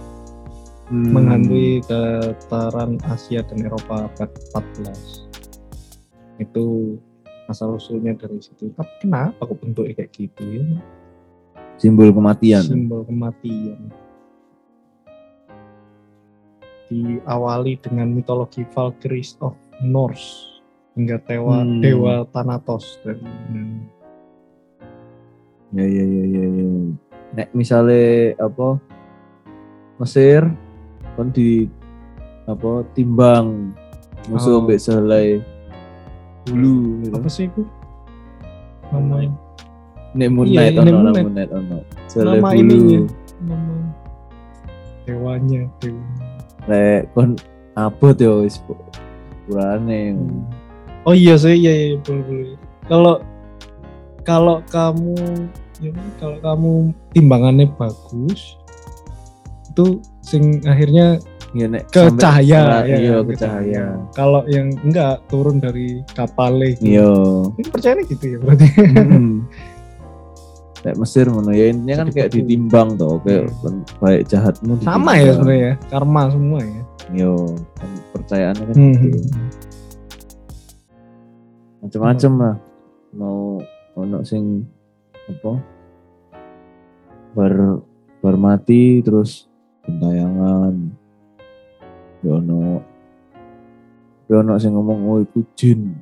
[0.87, 1.09] Hmm.
[1.09, 5.24] menghantui dataran Asia dan Eropa abad 14.
[6.37, 6.99] Itu
[7.49, 8.68] asal usulnya dari situ.
[8.76, 10.64] Tapi kenapa kok bentuknya kayak gitu ya?
[11.74, 13.89] simbol kematian Simbol kematian.
[16.87, 20.61] Diawali dengan mitologi Valkyries of Norse
[20.93, 21.80] hingga tewa Hmm.
[21.80, 23.16] dewa Thanatos dan
[23.49, 23.80] hmm,
[25.72, 26.68] ya ya ya ya ya
[27.33, 28.76] nek misalnya apa
[29.97, 30.45] Mesir
[31.14, 31.68] kan di
[32.45, 33.70] apa timbang
[34.26, 34.61] musuh Oh.
[34.61, 35.39] ambek selai
[36.43, 37.14] bulu gitu.
[37.14, 37.62] apa sih itu?
[38.89, 39.30] Nama
[40.12, 41.12] nek Moon Iya, Knight nek ono lah.
[41.16, 41.76] Moon Knight ono
[42.07, 43.01] selai Nama bulu ininya.
[43.41, 43.74] nama
[45.03, 46.03] dewanya dewa.
[46.64, 47.30] lek kon
[47.74, 48.62] abot yo wis
[49.47, 50.14] purane
[51.03, 52.55] Oh iya sih, iya iya boleh boleh.
[52.87, 53.14] Kalau
[54.22, 55.18] kalau kamu
[55.83, 56.72] ya, kalau kamu
[57.11, 58.55] timbangannya bagus
[59.66, 59.87] itu
[60.20, 61.18] sing akhirnya
[61.53, 63.85] ya nek ke sampai- cahaya Ah, ya iya kan, ke cahaya.
[64.12, 67.09] Kalau yang enggak turun dari kapal iya.
[67.53, 68.66] Ini percaya gitu ya berarti.
[68.72, 69.45] Hmm.
[70.78, 75.30] kayak Mesir ngono ya intinya kan kayak ditimbang toh kayak kan baik jahatmu Sama ya
[75.33, 76.83] sebenarnya ya, karma semua ya.
[77.12, 77.33] yo
[77.74, 78.95] kan percayaannya kan Hmm.
[78.99, 79.18] gitu.
[81.80, 82.55] Macam-macam lah.
[83.12, 83.61] Mau
[83.95, 84.64] ono sing
[85.22, 85.53] apa
[87.33, 87.80] bar
[88.20, 89.49] bar mati terus
[89.83, 90.93] gentayangan
[92.22, 92.78] ya ono
[94.30, 95.99] ya ono sing ngomong oh itu jin.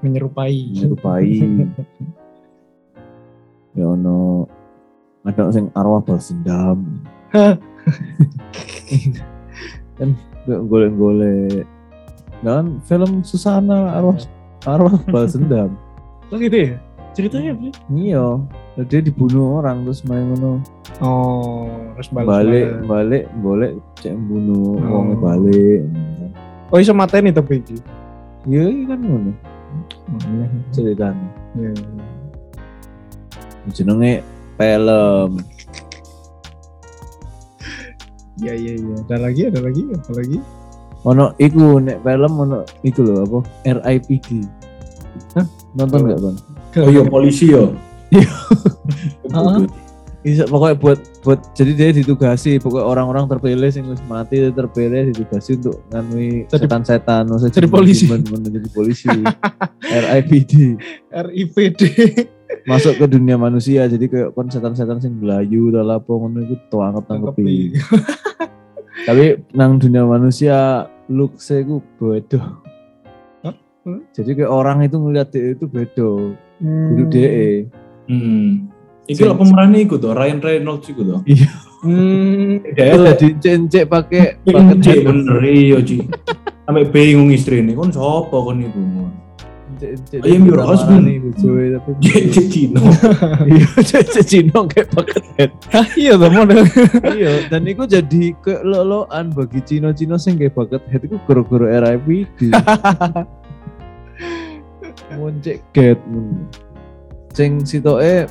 [0.00, 0.56] Menyerupai.
[0.74, 1.34] menyerupai.
[3.70, 4.50] Ya ono
[5.22, 7.06] ada sing arwah balas dendam.
[9.94, 10.18] Kan
[10.66, 11.70] golek-golek.
[12.42, 14.18] Kan film Susana arwah
[14.66, 15.78] arwah balas dendam.
[16.34, 16.82] Oh gitu ya?
[17.14, 17.62] Ceritanya apa?
[17.70, 17.74] Sih?
[18.10, 18.26] iya
[18.80, 20.62] dia dibunuh orang terus main ngono
[21.00, 21.66] Oh,
[21.96, 22.86] balas balik balas.
[22.86, 25.00] balik boleh cek bunuh Oh.
[25.00, 25.80] wongnya balik
[26.68, 27.76] Oh iso mateni tapi iki.
[28.44, 29.32] iya iya kan ngono
[30.70, 31.70] ceritanya Ya.
[33.68, 34.22] jenenge
[34.54, 35.30] film
[38.38, 38.96] Iya iya iya.
[39.04, 40.38] Ada lagi, ada lagi, apa lagi?
[41.00, 44.44] ono iku nek film ono iku lho apa RIPD
[45.32, 45.44] Hah?
[45.72, 46.06] nonton Oh.
[46.06, 46.36] gak bang
[46.78, 47.72] Oh iya polisi yo.
[48.10, 48.30] Iya.
[50.20, 55.56] Bisa pokoknya buat buat jadi dia ditugasi pokoknya orang-orang terpilih sing wis mati terpilih ditugasi
[55.56, 58.04] untuk nganui Jadi- setan-setan jadi jin- polisi.
[58.04, 59.08] menjadi polisi.
[60.04, 60.52] RIPD
[61.08, 61.80] RIPD.
[62.68, 67.04] masuk ke dunia manusia jadi kayak kon setan-setan sing belayu atau apa ngono iku tuangkep
[67.06, 67.56] tangkepi.
[69.08, 72.44] Tapi nang dunia manusia look saya gue bodoh
[74.12, 77.08] jadi kayak orang itu ngeliat dia itu bedo Hmm.
[77.08, 77.72] DE
[78.10, 78.74] Hmm.
[79.06, 81.20] Iki lah pemerannya ikut tuh, Ryan Reynolds ikut tuh.
[81.80, 82.60] Hmm.
[82.74, 83.26] Dia Terus jadi
[83.70, 86.02] cek pakai pakai Cek bener iya Ci.
[86.66, 88.82] Sampai bingung istri ini, kon sopo kon iku.
[89.80, 91.08] Ayo, your husband.
[91.08, 92.84] tapi Cek Cino.
[93.48, 95.50] iya cek Cino kayak paket head
[95.96, 96.68] iya tuh model.
[97.16, 101.64] iya dan itu jadi ke loloan bagi Cino Cino sing kayak paket head itu goro-goro
[101.64, 102.52] RIPD
[105.16, 105.96] moncek get.
[107.34, 108.26] Sing sitoke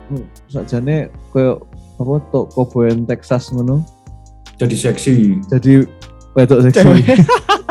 [0.51, 1.63] sakjane koyo
[1.99, 3.83] apa tok koboyan Texas ngono
[4.59, 5.39] Jadi seksi.
[5.47, 5.87] jadi
[6.35, 6.83] wedok seksi.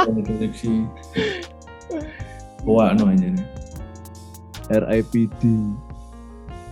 [0.08, 0.72] Jadi seksi.
[2.64, 3.46] Wah, no aja nih.
[4.72, 5.42] RIPD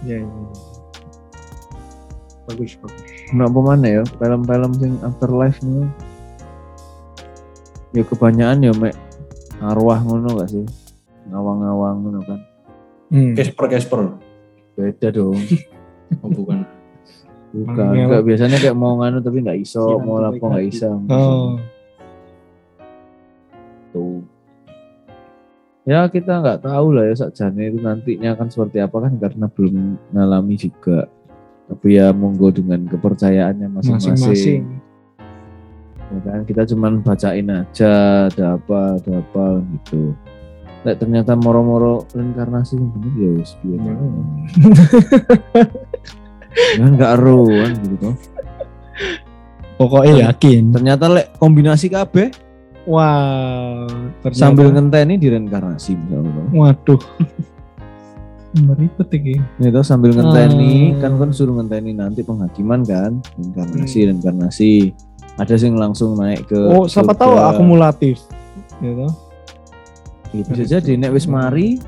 [0.04, 0.20] iya.
[0.20, 0.28] iya.
[2.48, 3.04] Bagus, bagus.
[3.36, 4.02] Nah, apa mana ya?
[4.16, 5.88] Film-film sing afterlife nih.
[7.92, 8.94] Ya kebanyakan ya mek
[9.61, 10.64] arwah ngono gak sih?
[11.28, 12.40] Ngawang-ngawang ngono kan.
[13.12, 13.32] Hmm.
[13.36, 14.00] Casper Casper.
[14.77, 15.41] Beda dong.
[16.22, 16.62] Oh, bukan.
[17.51, 17.99] Bukan.
[17.99, 21.03] Enggak biasanya kayak mau nganu tapi nggak iso, mau lapo nggak iso.
[21.11, 21.59] Oh,
[23.91, 24.22] Tuh.
[25.83, 29.99] Ya kita nggak tahu lah ya sakjane itu nantinya akan seperti apa kan karena belum
[30.14, 31.11] ngalami juga.
[31.66, 34.14] Tapi ya monggo dengan kepercayaannya masing-masing.
[34.14, 34.62] masing-masing.
[36.07, 37.93] Ya kan kita cuman bacain aja
[38.31, 40.14] ada apa ada apa gitu.
[40.87, 43.91] Lek ternyata moro-moro reinkarnasi yang bener ya wis piye Ya.
[43.91, 43.99] kan.
[46.78, 48.14] Kan nggak ero kan gitu toh.
[49.76, 50.70] Pokoknya yakin.
[50.70, 52.30] Ternyata lek kombinasi kabeh
[52.87, 53.82] Wah,
[54.22, 56.47] ternyata- sambil ngenteni direinkarnasi misalnya.
[56.55, 57.03] Waduh.
[58.57, 59.34] Meribet iki.
[59.59, 61.03] Itu sambil ngenteni Hmm.
[61.03, 64.72] kan kan suruh ngenteni nanti penghakiman kan reinkarnasi reinkarnasi.
[65.34, 68.22] Ada sing langsung naik ke Oh, siapa tahu akumulatif.
[70.31, 70.49] Gitu.
[70.49, 71.79] Bisa jadi nek wis mari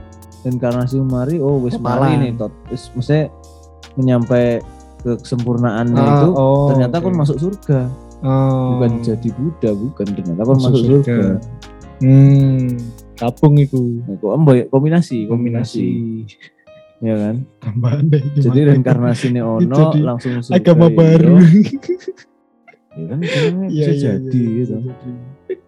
[0.41, 2.21] reinkarnasi mari oh wis mari Kepalan.
[2.21, 3.27] nih tot wis mesti
[3.95, 4.63] menyampai
[4.99, 7.05] ke kesempurnaannya Ah, itu oh, ternyata oke.
[7.05, 7.81] kan masuk surga
[8.19, 8.75] Oh.
[8.75, 11.07] bukan jadi Buddha bukan ternyata kan Masuk masuk, surga.
[11.07, 11.31] surga.
[11.99, 12.67] Hmm,
[13.15, 14.03] kapung itu.
[14.03, 15.87] Nah, kok ya, kombinasi Kombinasi
[16.99, 18.19] ya kan tambahan deh.
[18.35, 18.69] jadi gimana?
[18.75, 20.97] reinkarnasi ini ono Jadi langsung surga agama iya.
[20.97, 21.35] baru.
[22.99, 23.31] Ya kan Iya,
[23.71, 25.11] bisa iya, jadi iya, gitu bisa jadi.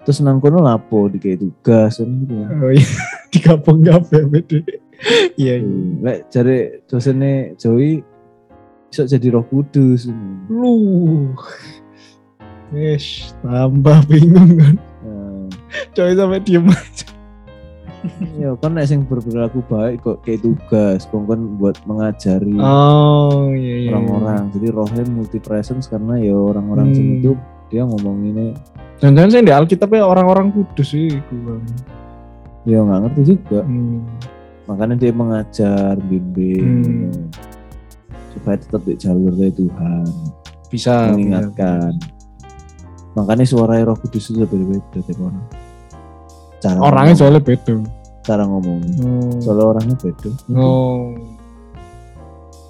[0.03, 2.89] terus nang kono lapo dikasih tugas kan gitu ya Oh iya,
[3.33, 4.59] di kampung kafe beda.
[5.35, 5.79] Iya, iya.
[6.03, 8.03] lek cari dosennya Joey
[8.87, 10.11] bisa jadi roh kudus
[10.51, 11.31] Lu.
[12.71, 14.75] Wes, tambah bingung kan.
[15.03, 15.47] Nah,
[15.91, 17.07] Coy sampai diem aja.
[18.37, 23.77] Ya kan nek sing berperilaku baik kok kayak tugas kok kan buat mengajari Oh, iya
[23.85, 23.91] iya.
[23.93, 27.21] orang-orang jadi rohnya multi presence karena ya orang-orang Hmm.
[27.21, 27.33] itu
[27.69, 28.47] dia ngomong ini
[29.01, 31.09] Jangan-jangan sih di Alkitabnya orang-orang kudus sih.
[31.31, 31.57] gua.
[32.63, 34.05] ya nggak ngerti juga Hmm.
[34.65, 37.25] makanya dia mengajar bimbing Hmm.
[38.31, 40.05] supaya tetap di jalur dari Tuhan
[40.69, 41.11] Bisa.
[41.11, 41.97] mengingatkan
[43.11, 45.43] makanya suara roh kudus itu berbeda tiap orang
[46.61, 47.75] cara Orangnya ngomong, soalnya beda.
[48.21, 49.33] cara ngomong Oh.
[49.41, 51.17] soalnya orangnya beda Oh.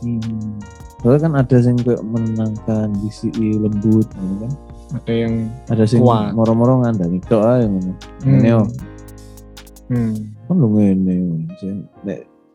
[0.01, 0.57] Hmm.
[1.03, 3.29] soalnya kan ada yang kayak menenangkan bisi
[3.59, 4.53] lembut gitu kan
[4.91, 5.35] Ada yang
[5.69, 6.35] ada sing Kuat.
[6.35, 7.93] moro-moro ngandani tok ae ngono
[8.25, 8.31] hmm.
[8.41, 8.67] Ini, oh.
[9.91, 10.15] Hmm.
[10.47, 11.15] kan lu ngene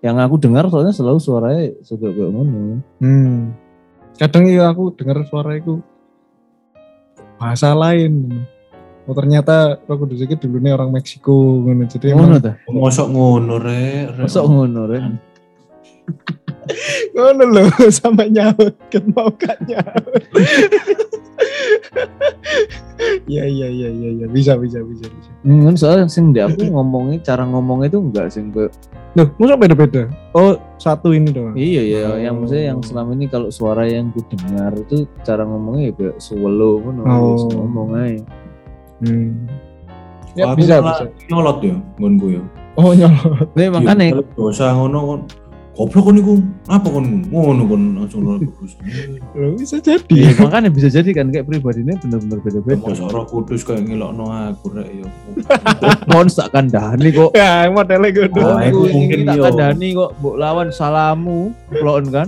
[0.01, 3.55] yang aku dengar soalnya selalu suaranya suka kayak ngono Hmm.
[4.15, 5.83] Kadang ya aku dengar suara itu
[7.35, 8.31] bahasa lain.
[9.05, 11.85] Oh ternyata Roh Kudus itu dulunya orang Meksiko ngono.
[11.85, 14.09] Jadi ngono emang ta Mosok ngono re.
[14.09, 15.13] re- masuk ngono Ren
[17.13, 20.17] ngono loh sama nyaut kan mau kan nyaut.
[23.29, 25.29] Iya iya iya iya iya bisa bisa bisa bisa.
[25.45, 28.73] Hmm, soalnya sing di aku ngomongnya cara ngomongnya itu enggak sing kayak
[29.15, 30.11] Loh, masa beda-beda?
[30.35, 31.55] Oh, satu ini doang.
[31.55, 32.17] iya ya Oh.
[32.19, 36.15] yang maksudnya yang selama ini kalau suara yang ku dengar itu cara ngomongnya ya kayak
[36.19, 37.21] swallow ngono Oh.
[37.31, 38.25] wis ngomong aja
[39.03, 39.47] Hmm.
[40.35, 41.03] Ya Aku bisa bisa.
[41.31, 42.41] Nyolot ya, nggonku ya.
[42.75, 43.47] Oh nyolot.
[43.55, 45.21] Nih makanya Kalau dosa ngono kon.
[45.75, 46.33] Goblok kon iku.
[46.71, 48.79] Apa kon ngono kon langsung roh kudus.
[49.35, 50.39] Loh, bisa Iya, jadi.
[50.39, 52.79] makanya bisa jadi kan kayak pribadinya bener-bener beda-beda.
[52.79, 55.07] Mosok roh kudus kayak ngelokno aku rek ya.
[56.07, 57.31] Kon kandhani kok.
[57.35, 58.39] Ya, modelnya gitu.
[58.39, 62.27] Oh, aku itu mungkin tak kandhani kok mbok lawan salamu, plon kan.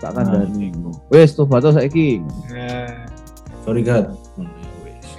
[0.00, 0.72] Tak kandhani.
[1.12, 2.24] Wes tobat to saiki.
[2.48, 3.08] Nah,
[3.68, 4.27] Sorry God.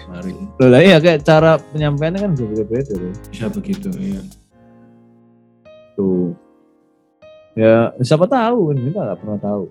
[0.09, 3.13] Hmm, ya Mari Loh lah iya kayak cara penyampaiannya kan bisa beda-beda loh.
[3.29, 4.21] bisa begitu ya.
[5.93, 6.33] Tuh.
[7.53, 9.63] Ya, siapa tahu kan kita nggak pernah tahu.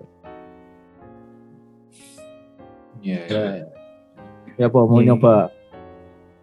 [3.01, 3.21] Ya.
[3.31, 3.45] Ya,
[4.59, 5.15] ya apa mau Iya.
[5.15, 5.35] nyoba?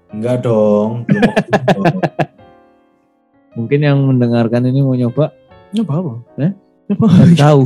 [0.09, 1.03] Enggak dong.
[1.05, 1.99] belum waktu dong.
[3.59, 5.31] Mungkin yang mendengarkan ini mau nyoba
[5.71, 6.13] nyoba apa?
[6.43, 6.51] Eh?
[6.91, 7.63] Nyoba tahu.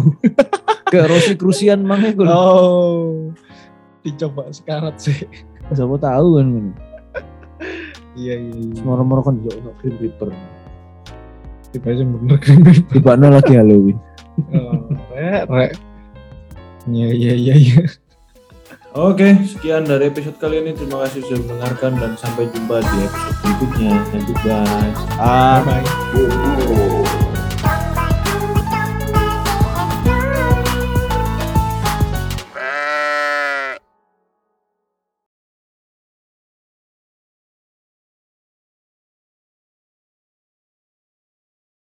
[0.90, 2.26] Ke Rosi Krusian gue.
[2.26, 3.30] Oh,
[4.02, 5.26] dicoba sekarat sih.
[5.74, 6.48] Siapa tahu kan.
[8.18, 8.52] Iya iya.
[8.52, 8.82] iya.
[8.84, 10.30] Moro-moro kan juga Green Reaper.
[11.70, 12.62] Tiba aja bener keren.
[12.90, 13.98] Tiba lagi Halloween.
[14.56, 15.72] Oh, rek, rek.
[16.90, 17.82] Iya iya iya iya.
[18.98, 20.74] Oke, sekian dari episode kali ini.
[20.74, 23.92] Terima kasih sudah mendengarkan dan sampai jumpa di episode berikutnya.
[24.42, 25.00] Guys.
[25.22, 25.86] Ah, Bye.
[26.18, 26.99] Oh.